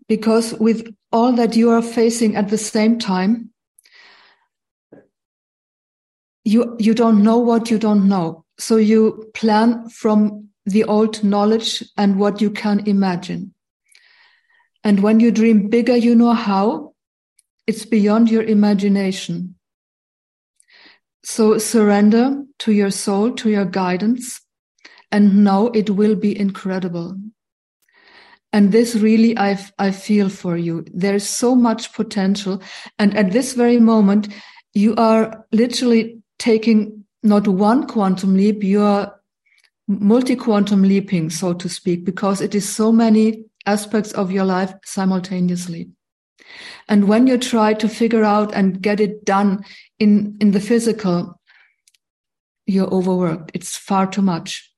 [0.07, 3.51] Because with all that you are facing at the same time,
[6.43, 8.45] you, you don't know what you don't know.
[8.57, 13.53] So you plan from the old knowledge and what you can imagine.
[14.83, 16.93] And when you dream bigger, you know how.
[17.67, 19.55] It's beyond your imagination.
[21.23, 24.41] So surrender to your soul, to your guidance,
[25.11, 27.17] and know it will be incredible.
[28.53, 30.85] And this really, I, I feel for you.
[30.93, 32.61] There's so much potential.
[32.97, 34.29] And at this very moment,
[34.73, 39.13] you are literally taking not one quantum leap, you are
[39.87, 45.89] multi-quantum leaping, so to speak, because it is so many aspects of your life simultaneously.
[46.87, 49.65] And when you try to figure out and get it done
[49.99, 51.39] in, in the physical,
[52.67, 53.51] you're overworked.
[53.53, 54.71] It's far too much.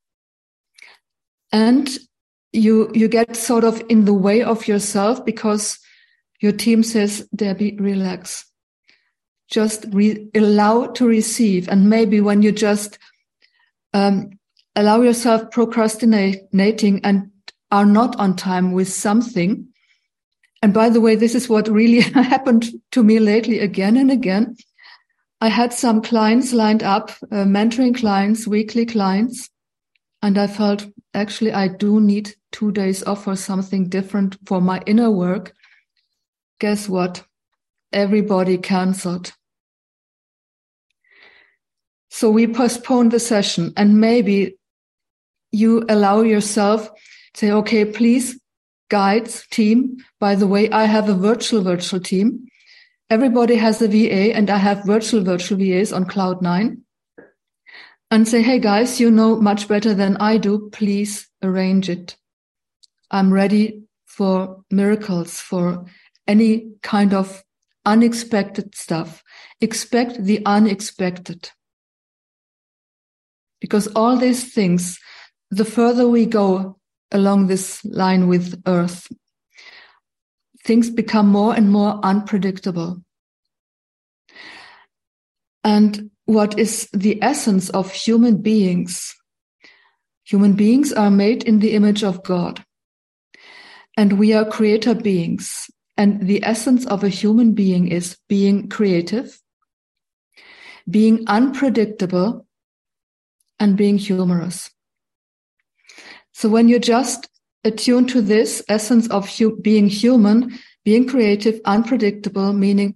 [1.52, 1.90] And
[2.54, 5.80] you, you get sort of in the way of yourself because
[6.40, 8.50] your team says, Debbie, relax
[9.50, 11.68] just re- allow to receive.
[11.68, 12.98] And maybe when you just
[13.94, 14.32] um,
[14.76, 17.32] allow yourself procrastinating and
[17.72, 19.68] are not on time with something.
[20.62, 24.56] And by the way, this is what really happened to me lately again and again.
[25.42, 29.50] I had some clients lined up, uh, mentoring clients, weekly clients,
[30.22, 34.82] and I felt actually I do need two days off for something different for my
[34.86, 35.54] inner work.
[36.60, 37.24] Guess what?
[37.94, 39.34] Everybody canceled.
[42.10, 44.58] So we postpone the session and maybe
[45.52, 46.90] you allow yourself
[47.36, 48.40] say, okay, please
[48.90, 49.98] guides team.
[50.20, 52.48] By the way, I have a virtual virtual team.
[53.10, 56.84] Everybody has a VA and I have virtual virtual VAs on cloud nine
[58.12, 60.70] and say, Hey guys, you know much better than I do.
[60.72, 62.18] Please arrange it.
[63.10, 65.86] I'm ready for miracles, for
[66.28, 67.44] any kind of
[67.84, 69.24] unexpected stuff.
[69.60, 71.50] Expect the unexpected.
[73.60, 75.00] Because all these things,
[75.50, 76.78] the further we go
[77.12, 79.12] along this line with Earth,
[80.70, 83.02] things become more and more unpredictable.
[85.64, 89.16] And what is the essence of human beings?
[90.26, 92.64] Human beings are made in the image of God.
[93.98, 95.72] And we are creator beings.
[95.98, 99.42] And the essence of a human being is being creative,
[100.88, 102.46] being unpredictable,
[103.60, 104.70] and being humorous.
[106.32, 107.28] So when you just
[107.64, 112.96] attune to this essence of hu- being human, being creative, unpredictable, meaning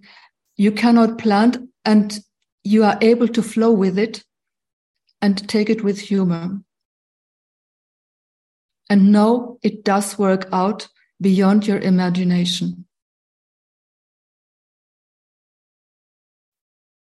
[0.55, 2.19] you cannot plan and
[2.63, 4.23] you are able to flow with it
[5.21, 6.59] and take it with humor.
[8.89, 10.87] And know it does work out
[11.19, 12.85] beyond your imagination.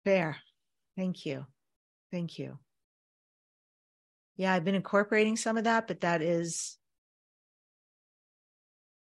[0.03, 0.37] Fair.
[0.95, 1.45] Thank you.
[2.11, 2.59] Thank you
[4.37, 6.77] yeah i've been incorporating some of that but that is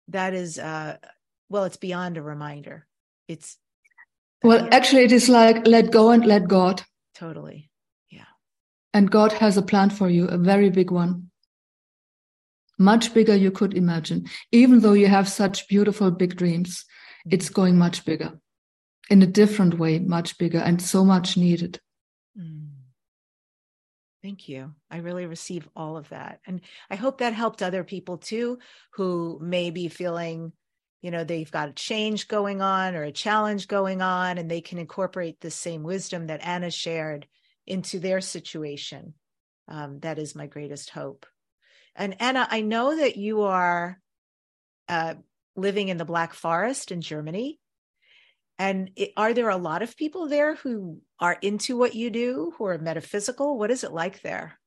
[0.09, 0.97] that is uh
[1.49, 2.87] well it's beyond a reminder.
[3.27, 3.57] It's
[4.43, 6.83] well actually it is like let go and let god.
[7.15, 7.69] Totally.
[8.09, 8.31] Yeah.
[8.93, 11.31] And god has a plan for you a very big one.
[12.77, 14.27] Much bigger you could imagine.
[14.51, 16.85] Even though you have such beautiful big dreams
[17.29, 17.53] it's mm-hmm.
[17.53, 18.39] going much bigger.
[19.09, 21.79] In a different way much bigger and so much needed.
[22.39, 22.68] Mm.
[24.21, 24.73] Thank you.
[24.91, 26.39] I really receive all of that.
[26.45, 28.59] And I hope that helped other people too
[28.93, 30.51] who may be feeling,
[31.01, 34.59] you know, they've got a change going on or a challenge going on, and they
[34.59, 37.27] can incorporate the same wisdom that Anna shared
[37.65, 39.13] into their situation.
[39.69, 41.25] Um, that is my greatest hope.
[41.95, 44.01] And Anna, I know that you are
[44.89, 45.13] uh,
[45.55, 47.59] living in the Black Forest in Germany.
[48.59, 52.53] And it, are there a lot of people there who are into what you do,
[52.57, 53.57] who are metaphysical?
[53.57, 54.59] What is it like there?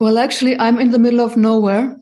[0.00, 1.96] Well, actually, I'm in the middle of nowhere.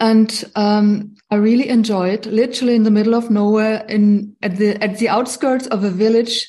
[0.00, 2.26] and um, I really enjoy it.
[2.26, 6.48] Literally in the middle of nowhere, in at the at the outskirts of a village,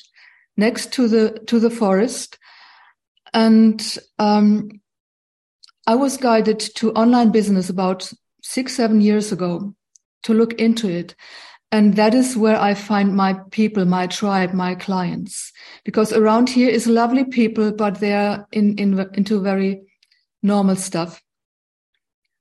[0.56, 2.38] next to the to the forest,
[3.32, 4.68] and um,
[5.86, 8.12] I was guided to online business about
[8.42, 9.74] six seven years ago
[10.28, 11.14] to look into it,
[11.72, 15.52] and that is where I find my people, my tribe, my clients.
[15.84, 19.82] Because around here is lovely people, but they're in, in into very
[20.42, 21.22] normal stuff.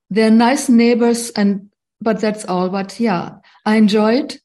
[0.10, 1.70] They're nice neighbors and
[2.00, 2.70] but that's all.
[2.70, 4.40] But yeah i enjoy it.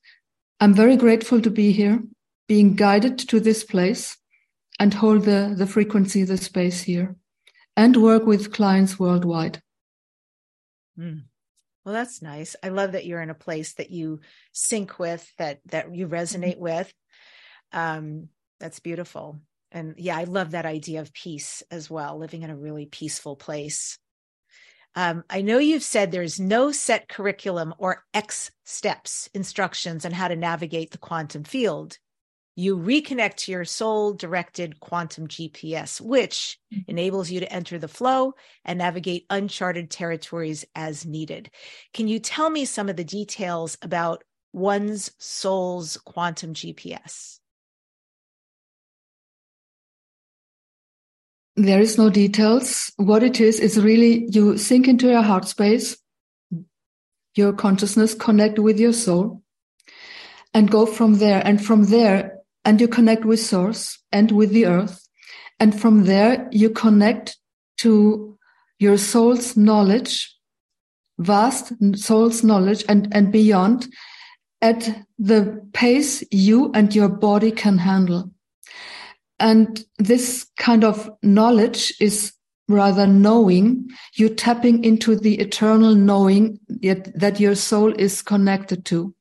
[0.61, 2.03] I'm very grateful to be here
[2.49, 4.17] being guided to this place
[4.79, 7.17] and hold the the frequency the space here
[7.77, 9.63] and work with clients worldwide.
[10.99, 11.25] Mm.
[11.85, 14.21] Well that's nice i love that you're in a place that you
[14.53, 16.63] sync with that that you resonate mm-hmm.
[16.63, 16.95] with
[17.73, 18.29] um
[18.61, 22.57] that's beautiful and yeah i love that idea of peace as well living in a
[22.57, 23.99] really peaceful place
[24.95, 30.29] um, I know you've said there's no set curriculum or X steps instructions on how
[30.29, 31.97] to navigate the quantum field.
[32.55, 36.91] You reconnect to your soul directed quantum GPS, which mm-hmm.
[36.91, 38.35] enables you to enter the flow
[38.65, 41.51] and navigate uncharted territories as needed.
[41.95, 47.39] Can you tell me some of the details about one's soul's quantum GPS?
[51.57, 52.93] there is no details.
[52.97, 55.97] What it is is really you sink into your heart space,
[57.35, 59.43] your consciousness, connect with your soul,
[60.55, 61.43] and go from there.
[61.45, 65.09] And from there, and you connect with source and with the earth.
[65.59, 67.37] And from there, you connect
[67.79, 68.39] to
[68.79, 70.37] your soul's knowledge,
[71.19, 73.89] vast soul's knowledge and, and beyond
[74.61, 78.31] at the pace you and your body can handle.
[79.39, 82.33] And this kind of knowledge is
[82.69, 89.15] rather knowing, you tapping into the eternal knowing that your soul is connected to.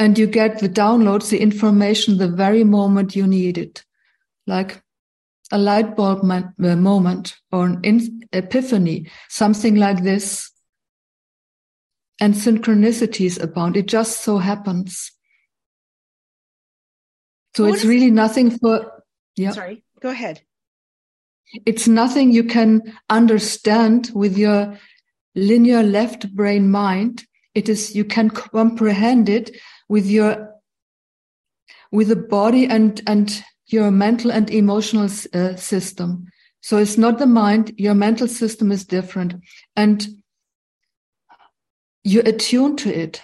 [0.00, 3.84] And you get the downloads, the information the very moment you need it,
[4.46, 4.82] like
[5.52, 10.50] a light bulb uh, moment or an epiphany, something like this.
[12.18, 13.76] And synchronicities abound.
[13.76, 15.12] It just so happens.
[17.54, 19.04] So what it's really nothing for
[19.36, 19.52] yeah.
[19.52, 20.40] Sorry, go ahead.
[21.66, 24.78] It's nothing you can understand with your
[25.34, 27.24] linear left brain mind.
[27.54, 29.50] It is, you can comprehend it
[29.90, 30.54] with your,
[31.90, 36.28] with the body and, and your mental and emotional uh, system.
[36.60, 39.34] So it's not the mind, your mental system is different.
[39.74, 40.06] And
[42.04, 43.20] you attune to it.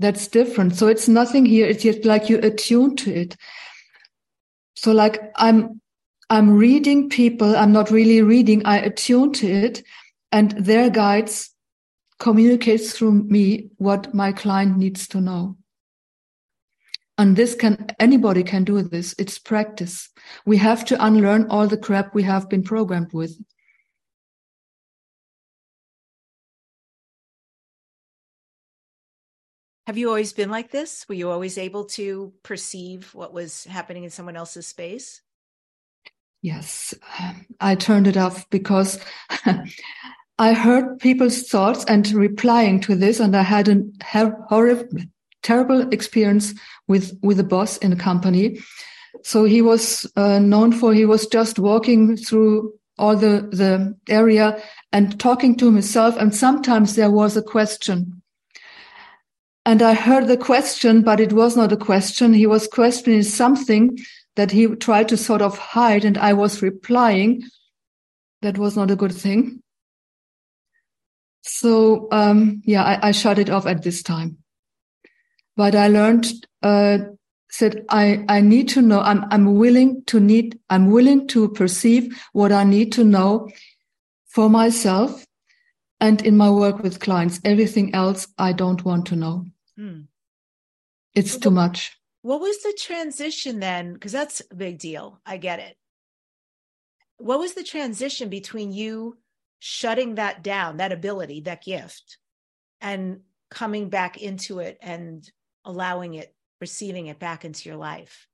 [0.00, 0.74] That's different.
[0.74, 1.66] So it's nothing here.
[1.66, 3.36] It's just like you attune to it.
[4.74, 5.80] So like I'm,
[6.28, 7.54] I'm reading people.
[7.54, 8.66] I'm not really reading.
[8.66, 9.84] I attune to it
[10.32, 11.50] and their guides
[12.18, 15.56] communicates through me what my client needs to know.
[17.18, 19.14] And this can, anybody can do this.
[19.18, 20.10] It's practice.
[20.44, 23.38] We have to unlearn all the crap we have been programmed with.
[29.86, 31.06] Have you always been like this?
[31.08, 35.22] Were you always able to perceive what was happening in someone else's space?
[36.42, 36.92] Yes,
[37.60, 38.98] I turned it off because
[40.38, 43.82] I heard people's thoughts and replying to this, and I had a
[44.48, 44.86] horrible,
[45.42, 46.54] terrible experience
[46.88, 48.60] with with a boss in a company.
[49.22, 54.62] So he was uh, known for he was just walking through all the the area
[54.92, 58.22] and talking to himself, and sometimes there was a question
[59.66, 62.32] and I heard the question, but it was not a question.
[62.32, 63.98] He was questioning something
[64.36, 67.42] that he tried to sort of hide, and I was replying.
[68.42, 69.60] That was not a good thing.
[71.46, 74.38] So, um, yeah, I, I, shut it off at this time.
[75.56, 76.26] But I learned,
[76.62, 76.98] uh,
[77.50, 82.20] said I, I need to know, I'm, I'm willing to need, I'm willing to perceive
[82.32, 83.48] what I need to know
[84.26, 85.24] for myself
[86.00, 87.40] and in my work with clients.
[87.44, 89.46] Everything else I don't want to know.
[89.76, 90.00] Hmm.
[91.14, 91.96] It's too much.
[92.22, 93.94] What was the transition then?
[93.94, 95.20] Because that's a big deal.
[95.24, 95.76] I get it.
[97.18, 99.16] What was the transition between you
[99.58, 102.18] shutting that down, that ability, that gift,
[102.80, 105.28] and coming back into it and
[105.64, 108.26] allowing it, receiving it back into your life?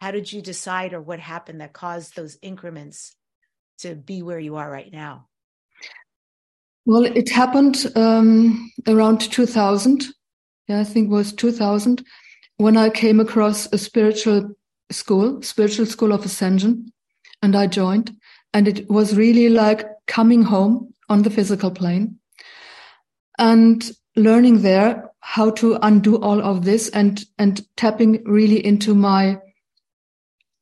[0.00, 3.16] How did you decide, or what happened that caused those increments
[3.78, 5.28] to be where you are right now?
[6.86, 10.04] Well, it happened um, around 2000
[10.68, 12.04] yeah, I think it was 2000,
[12.56, 14.54] when I came across a spiritual
[14.90, 16.92] school, spiritual school of ascension,
[17.42, 18.16] and I joined.
[18.54, 22.18] And it was really like coming home on the physical plane.
[23.38, 29.38] and learning there how to undo all of this and and tapping really into my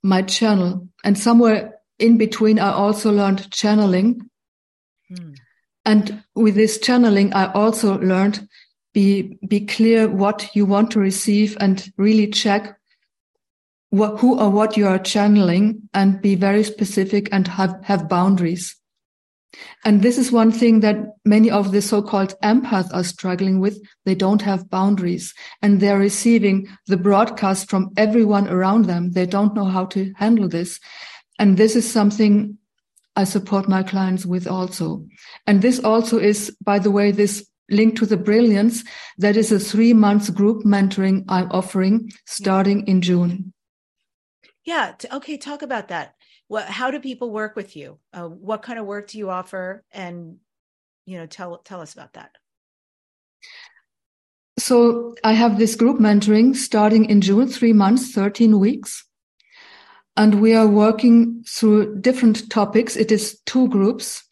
[0.03, 4.20] my channel and somewhere in between i also learned channeling
[5.11, 5.36] mm.
[5.84, 8.49] and with this channeling i also learned
[8.95, 12.76] be be clear what you want to receive and really check
[13.90, 18.74] what, who or what you are channeling and be very specific and have, have boundaries
[19.84, 23.80] and this is one thing that many of the so-called empaths are struggling with.
[24.05, 29.12] They don't have boundaries and they're receiving the broadcast from everyone around them.
[29.12, 30.80] They don't know how to handle this.
[31.38, 32.59] And this is something
[33.16, 35.07] I support my clients with also.
[35.46, 38.84] And this also is, by the way, this link to the brilliance.
[39.18, 43.51] That is a three months group mentoring I'm offering starting in June.
[44.64, 44.94] Yeah.
[45.12, 45.36] Okay.
[45.36, 46.14] Talk about that
[46.52, 49.82] what how do people work with you uh, what kind of work do you offer
[49.90, 50.36] and
[51.06, 52.36] you know tell tell us about that
[54.58, 59.06] so i have this group mentoring starting in june three months 13 weeks
[60.14, 64.22] and we are working through different topics it is two groups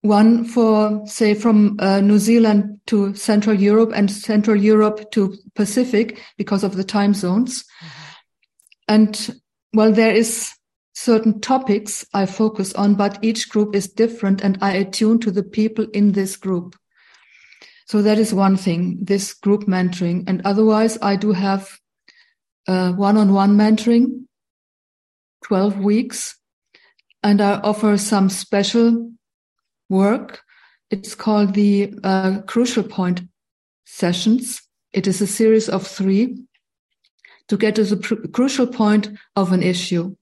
[0.00, 6.20] one for say from uh, new zealand to central europe and central europe to pacific
[6.36, 8.14] because of the time zones mm-hmm.
[8.88, 9.40] and
[9.74, 10.54] well there is
[10.94, 15.42] certain topics I focus on, but each group is different and I attune to the
[15.42, 16.76] people in this group.
[17.86, 20.24] So that is one thing, this group mentoring.
[20.26, 21.78] And otherwise, I do have
[22.66, 24.24] one on one mentoring,
[25.44, 26.38] 12 weeks,
[27.22, 29.12] and I offer some special
[29.90, 30.40] work.
[30.90, 33.22] It's called the uh, Crucial Point
[33.84, 34.62] sessions.
[34.92, 36.38] It is a series of three
[37.48, 40.16] to get to the pr- crucial point of an issue.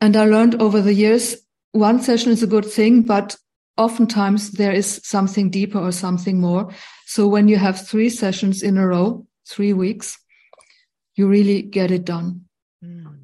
[0.00, 1.36] And I learned over the years,
[1.72, 3.36] one session is a good thing, but
[3.76, 6.72] oftentimes there is something deeper or something more.
[7.06, 10.18] So when you have three sessions in a row, three weeks,
[11.14, 12.42] you really get it done.
[12.84, 13.18] Mm.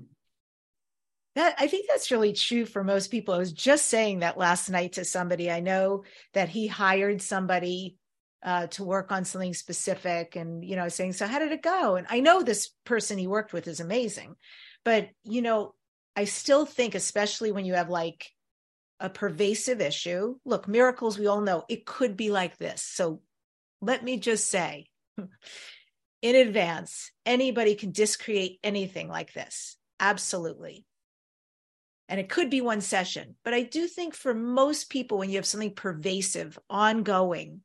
[1.35, 3.35] That, I think that's really true for most people.
[3.35, 5.51] I was just saying that last night to somebody.
[5.51, 7.97] I know that he hired somebody
[8.43, 11.97] uh, to work on something specific, and you know, saying, "So how did it go?"
[11.97, 14.36] And I know this person he worked with is amazing,
[14.84, 15.74] but you know,
[16.16, 18.30] I still think, especially when you have like
[19.01, 22.82] a pervasive issue, look, miracles, we all know it could be like this.
[22.82, 23.20] So
[23.80, 24.89] let me just say
[26.22, 29.76] in advance, anybody can discreate anything like this.
[30.01, 30.84] Absolutely.
[32.09, 33.36] And it could be one session.
[33.45, 37.61] But I do think for most people, when you have something pervasive, ongoing,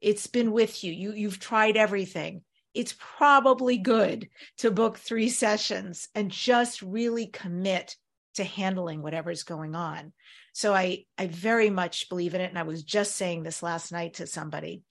[0.00, 0.92] it's been with you.
[0.92, 2.42] You you've tried everything
[2.76, 4.28] it's probably good
[4.58, 7.96] to book three sessions and just really commit
[8.34, 10.12] to handling whatever's going on.
[10.52, 13.92] So I I very much believe in it and I was just saying this last
[13.92, 14.82] night to somebody.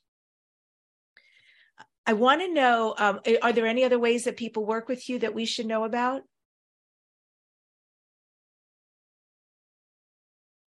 [2.08, 5.20] I want to know um, are there any other ways that people work with you
[5.20, 6.24] that we should know about?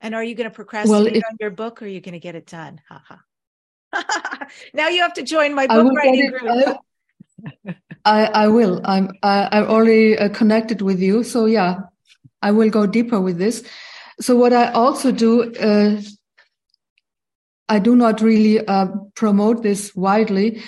[0.01, 2.21] And are you going to procrastinate well, on your book or are you going to
[2.21, 2.81] get it done?
[2.89, 3.21] Ha ha.
[4.75, 6.79] now you have to join my book writing group.
[8.05, 8.81] I, I will.
[8.85, 11.81] I'm I, I'm already uh, connected with you, so yeah,
[12.43, 13.65] I will go deeper with this.
[14.21, 16.01] So what I also do, uh,
[17.69, 20.63] I do not really uh, promote this widely.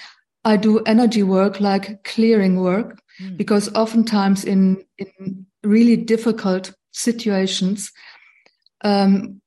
[0.45, 3.37] I do energy work like clearing work mm.
[3.37, 7.93] because oftentimes in in really difficult situations,
[8.83, 9.40] um,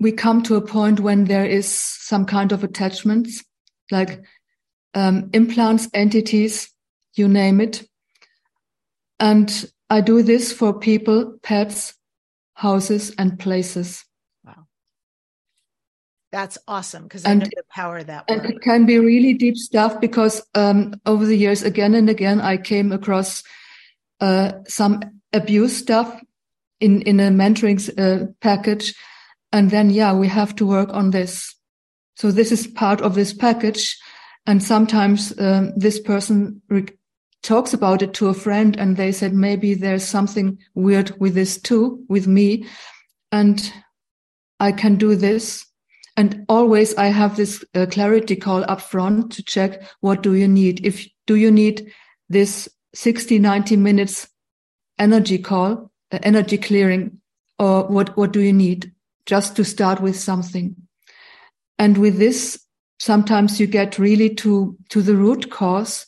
[0.00, 3.44] we come to a point when there is some kind of attachments,
[3.90, 4.22] like
[4.94, 6.70] um, implants, entities,
[7.14, 7.86] you name it.
[9.20, 11.94] And I do this for people, pets,
[12.54, 14.04] houses, and places.
[14.44, 14.66] Wow.
[16.32, 18.24] That's awesome because I know the power of that.
[18.28, 22.40] And it can be really deep stuff because um, over the years, again and again,
[22.40, 23.42] I came across
[24.20, 25.00] uh, some
[25.32, 26.20] abuse stuff
[26.80, 28.94] in, in a mentoring uh, package.
[29.54, 31.54] And then, yeah, we have to work on this.
[32.16, 33.96] So this is part of this package.
[34.46, 36.60] And sometimes um, this person
[37.44, 41.56] talks about it to a friend and they said, maybe there's something weird with this
[41.56, 42.66] too, with me.
[43.30, 43.72] And
[44.58, 45.64] I can do this.
[46.16, 50.48] And always I have this uh, clarity call up front to check what do you
[50.48, 50.84] need?
[50.84, 51.92] If do you need
[52.28, 54.28] this 60, 90 minutes
[54.98, 57.20] energy call, uh, energy clearing,
[57.60, 58.93] or what, what do you need?
[59.26, 60.76] Just to start with something.
[61.78, 62.62] And with this,
[62.98, 66.06] sometimes you get really to, to the root cause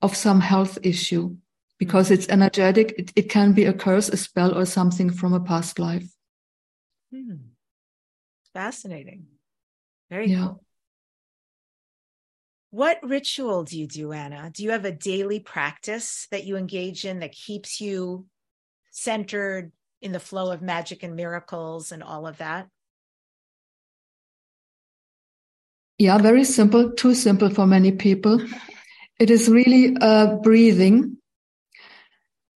[0.00, 1.36] of some health issue
[1.78, 2.94] because it's energetic.
[2.96, 6.08] It, it can be a curse, a spell, or something from a past life.
[7.12, 7.34] Hmm.
[8.54, 9.26] Fascinating.
[10.10, 10.46] Very yeah.
[10.46, 10.64] cool.
[12.70, 14.50] What ritual do you do, Anna?
[14.50, 18.26] Do you have a daily practice that you engage in that keeps you
[18.90, 19.72] centered
[20.02, 22.68] in the flow of magic and miracles and all of that?
[25.98, 28.44] Yeah, very simple, too simple for many people.
[29.20, 31.18] It is really uh, breathing,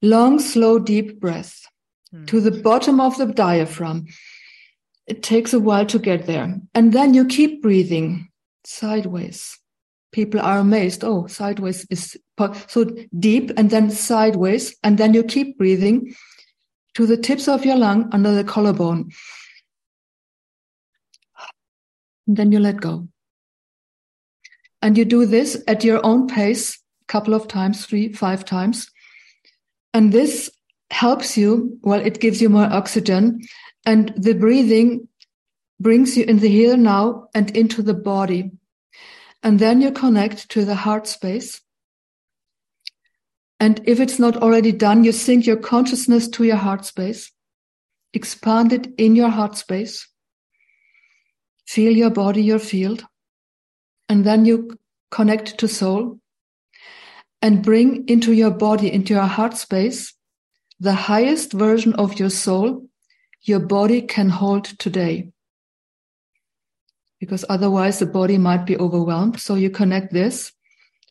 [0.03, 1.63] long, slow, deep breath
[2.11, 2.25] hmm.
[2.25, 4.07] to the bottom of the diaphragm.
[5.07, 6.59] It takes a while to get there.
[6.75, 8.29] And then you keep breathing
[8.65, 9.57] sideways.
[10.11, 11.05] People are amazed.
[11.05, 12.17] Oh, sideways is
[12.67, 14.75] so deep and then sideways.
[14.83, 16.15] And then you keep breathing
[16.97, 19.11] to the tips of your lung under the collarbone.
[22.27, 23.07] And then you let go.
[24.81, 28.91] And you do this at your own pace, a couple of times, three, five times.
[29.93, 30.51] And this
[30.91, 33.41] helps you, well, it gives you more oxygen
[33.85, 35.09] and the breathing
[35.79, 38.53] brings you in the here now and into the body.
[39.43, 41.61] And then you connect to the heart space.
[43.59, 47.33] And if it's not already done, you sink your consciousness to your heart space,
[48.13, 50.09] expand it in your heart space,
[51.67, 53.05] feel your body, your field,
[54.09, 54.79] and then you
[55.11, 56.21] connect to soul
[57.41, 60.15] and bring into your body, into your heart space,
[60.79, 62.87] the highest version of your soul
[63.43, 65.31] your body can hold today.
[67.21, 69.41] Because otherwise the body might be overwhelmed.
[69.41, 70.53] So you connect this,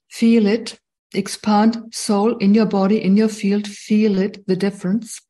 [0.10, 0.80] feel it,
[1.16, 5.22] expand soul in your body, in your field, feel it, the difference.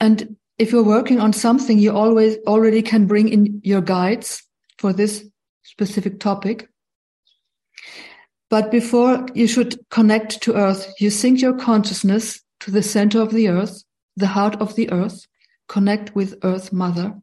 [0.00, 4.42] And if you're working on something, you always already can bring in your guides
[4.78, 5.24] for this
[5.62, 6.68] specific topic.
[8.48, 13.32] But before you should connect to earth, you sink your consciousness to the center of
[13.32, 13.82] the earth,
[14.16, 15.26] the heart of the earth,
[15.68, 17.14] connect with earth mother,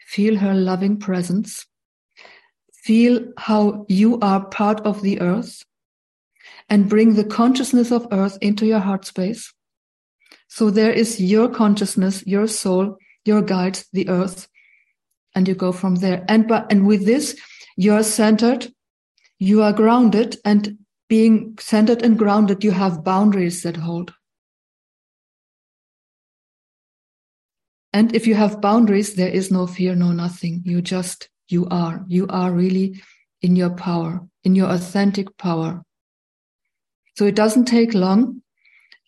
[0.00, 1.66] feel her loving presence,
[2.74, 5.62] feel how you are part of the earth,
[6.72, 9.52] and bring the consciousness of earth into your heart space.
[10.48, 12.96] So there is your consciousness, your soul,
[13.26, 14.48] your guide, the earth,
[15.34, 16.24] and you go from there.
[16.28, 17.38] And, but, and with this,
[17.76, 18.72] you are centered,
[19.38, 20.78] you are grounded, and
[21.10, 24.14] being centered and grounded, you have boundaries that hold.
[27.92, 30.62] And if you have boundaries, there is no fear, no nothing.
[30.64, 33.02] You just, you are, you are really
[33.42, 35.82] in your power, in your authentic power.
[37.16, 38.42] So it doesn't take long.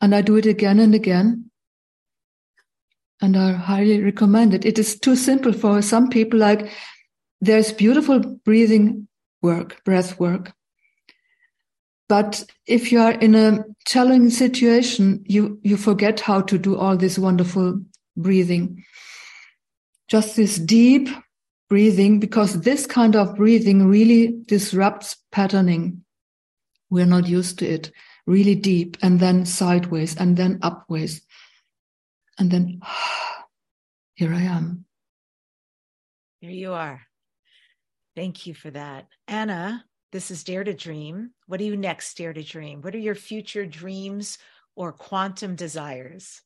[0.00, 1.50] And I do it again and again.
[3.22, 4.64] And I highly recommend it.
[4.64, 6.38] It is too simple for some people.
[6.38, 6.70] Like
[7.40, 9.08] there's beautiful breathing
[9.40, 10.52] work, breath work.
[12.06, 16.98] But if you are in a challenging situation, you, you forget how to do all
[16.98, 17.80] this wonderful
[18.14, 18.84] breathing.
[20.08, 21.08] Just this deep
[21.70, 26.03] breathing, because this kind of breathing really disrupts patterning.
[26.90, 27.90] We're not used to it.
[28.26, 31.22] Really deep and then sideways and then upways.
[32.38, 32.80] And then
[34.14, 34.84] here I am.
[36.40, 37.02] Here you are.
[38.16, 39.08] Thank you for that.
[39.26, 41.30] Anna, this is Dare to Dream.
[41.46, 42.82] What do you next dare to dream?
[42.82, 44.38] What are your future dreams
[44.76, 46.42] or quantum desires?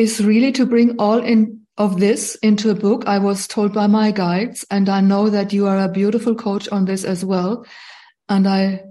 [0.00, 3.04] Is really to bring all in of this into a book.
[3.06, 6.68] I was told by my guides, and I know that you are a beautiful coach
[6.70, 7.66] on this as well.
[8.26, 8.84] And I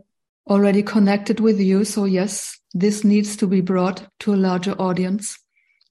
[0.47, 1.83] already connected with you.
[1.83, 5.39] So yes, this needs to be brought to a larger audience.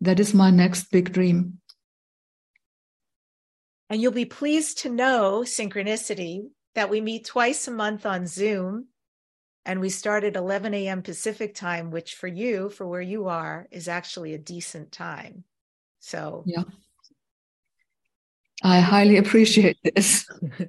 [0.00, 1.58] That is my next big dream.
[3.90, 6.46] And you'll be pleased to know, synchronicity,
[6.76, 8.86] that we meet twice a month on Zoom
[9.68, 11.02] and we start at 11 a.m.
[11.02, 15.44] Pacific time, which for you, for where you are, is actually a decent time.
[16.00, 16.62] So, yeah,
[18.62, 20.26] I highly appreciate this.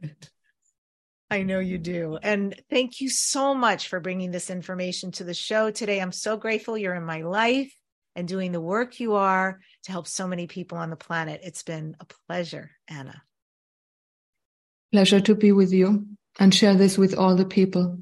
[1.31, 2.19] I know you do.
[2.21, 6.01] And thank you so much for bringing this information to the show today.
[6.01, 7.73] I'm so grateful you're in my life
[8.17, 11.39] and doing the work you are to help so many people on the planet.
[11.41, 13.23] It's been a pleasure, Anna.
[14.91, 16.05] Pleasure to be with you
[16.37, 17.99] and share this with all the people.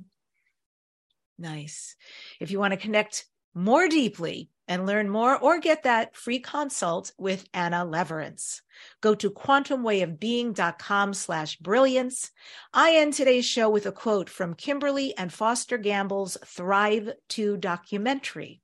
[1.38, 1.96] Nice.
[2.40, 7.12] If you want to connect more deeply and learn more or get that free consult
[7.18, 8.62] with Anna Leverance,
[9.02, 12.32] go to quantumwayofbeing.com slash brilliance.
[12.74, 18.62] I end today's show with a quote from Kimberly and Foster Gamble's Thrive 2 documentary.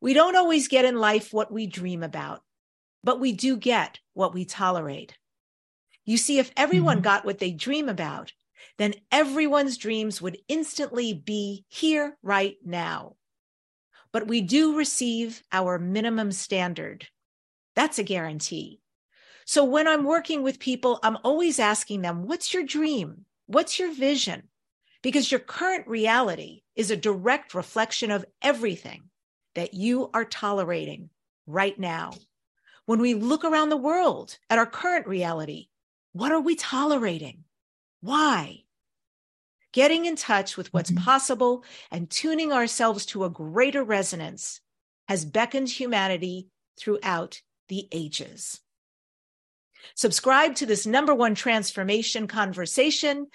[0.00, 2.42] We don't always get in life what we dream about,
[3.02, 5.16] but we do get what we tolerate.
[6.04, 7.04] You see, if everyone mm-hmm.
[7.04, 8.32] got what they dream about,
[8.78, 13.16] then everyone's dreams would instantly be here right now.
[14.12, 17.06] But we do receive our minimum standard.
[17.74, 18.80] That's a guarantee.
[19.44, 23.26] So when I'm working with people, I'm always asking them, what's your dream?
[23.46, 24.44] What's your vision?
[25.02, 29.04] Because your current reality is a direct reflection of everything
[29.54, 31.10] that you are tolerating
[31.46, 32.12] right now.
[32.86, 35.68] When we look around the world at our current reality,
[36.12, 37.44] what are we tolerating?
[38.00, 38.64] Why?
[39.72, 41.04] Getting in touch with what's mm-hmm.
[41.04, 44.60] possible and tuning ourselves to a greater resonance
[45.08, 48.60] has beckoned humanity throughout the ages.
[49.94, 53.26] Subscribe to this number one transformation conversation.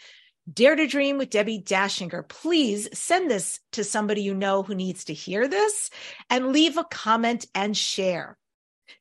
[0.51, 2.27] Dare to Dream with Debbie Dachinger.
[2.27, 5.89] Please send this to somebody you know who needs to hear this
[6.29, 8.37] and leave a comment and share.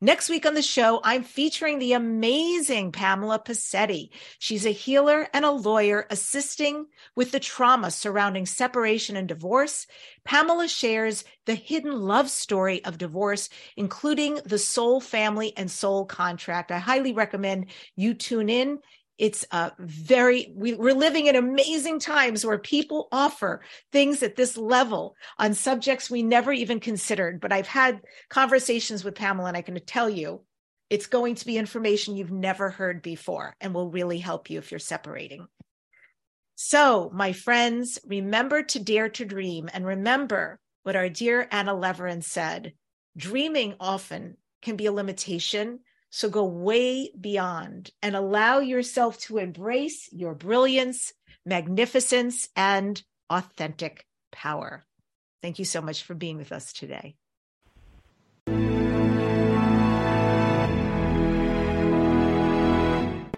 [0.01, 4.11] Next week on the show, I'm featuring the amazing Pamela Pasetti.
[4.39, 6.87] She's a healer and a lawyer assisting
[7.17, 9.87] with the trauma surrounding separation and divorce.
[10.25, 16.71] Pamela shares the hidden love story of divorce, including the soul family and soul contract.
[16.71, 17.67] I highly recommend
[17.97, 18.79] you tune in
[19.21, 23.61] it's a very we, we're living in amazing times where people offer
[23.93, 27.41] things at this level on subjects we never even considered.
[27.41, 28.01] But i've had
[28.31, 30.43] conversations with pamela and i can tell you
[30.89, 34.73] it's going to be information you've never heard before and will really help you if
[34.73, 35.47] you're separating.
[36.57, 39.71] So my friends remember to dare to dream.
[39.73, 42.73] And remember what our dear anna leverin said
[43.17, 45.79] dreaming often can be a limitation
[46.11, 51.13] so go way beyond and allow yourself to embrace your brilliance,
[51.47, 54.85] magnificence, and authentic power.
[55.41, 57.15] Thank you so much for being with us today.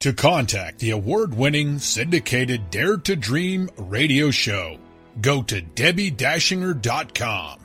[0.01, 4.79] To contact the award winning syndicated Dare to Dream radio show,
[5.21, 7.61] go to DebbieDachinger.com.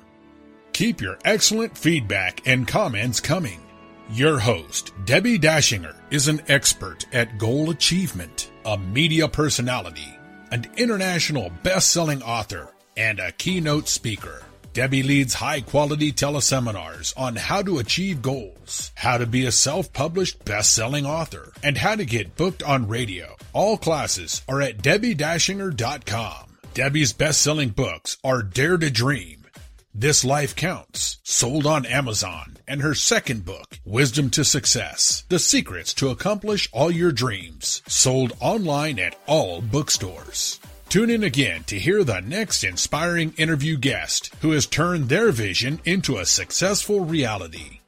[0.72, 3.67] Keep your excellent feedback and comments coming.
[4.10, 10.18] Your host, Debbie Dachinger, is an expert at goal achievement, a media personality,
[10.50, 14.44] an international best-selling author, and a keynote speaker.
[14.72, 19.92] Debbie leads high quality teleseminars on how to achieve goals, how to be a self
[19.92, 23.36] published best selling author, and how to get booked on radio.
[23.52, 26.58] All classes are at DebbieDachinger.com.
[26.74, 29.37] Debbie's best selling books are Dare to Dream,
[30.00, 35.92] This Life Counts, sold on Amazon and her second book, Wisdom to Success The Secrets
[35.96, 40.60] to Accomplish All Your Dreams, sold online at all bookstores.
[40.88, 45.82] Tune in again to hear the next inspiring interview guest who has turned their vision
[45.84, 47.80] into a successful reality.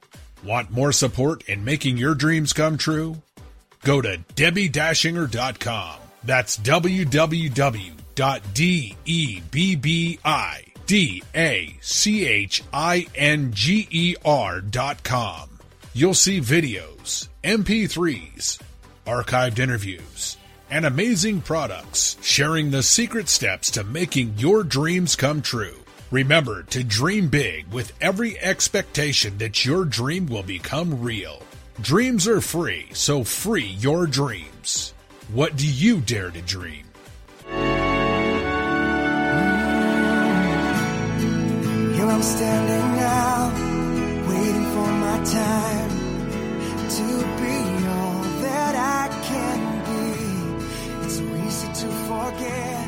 [0.44, 3.22] Want more support in making your dreams come true?
[3.84, 6.00] Go to DebbieDachinger.com.
[6.24, 8.00] That's www.debbi
[10.90, 15.48] D A C H I N G E R dot com.
[15.94, 18.60] You'll see videos, MP3s,
[19.06, 20.38] archived interviews,
[20.72, 25.78] and amazing products sharing the secret steps to making your dreams come true.
[26.10, 31.40] Remember to dream big with every expectation that your dream will become real.
[31.82, 34.96] Dreams are free, so free your dreams.
[35.32, 36.89] What do you dare to dream?
[42.12, 43.52] I'm standing now,
[44.28, 45.90] waiting for my time
[46.98, 47.08] to
[47.42, 47.58] be
[47.88, 51.06] all that I can be.
[51.06, 52.79] It's so easy to forget.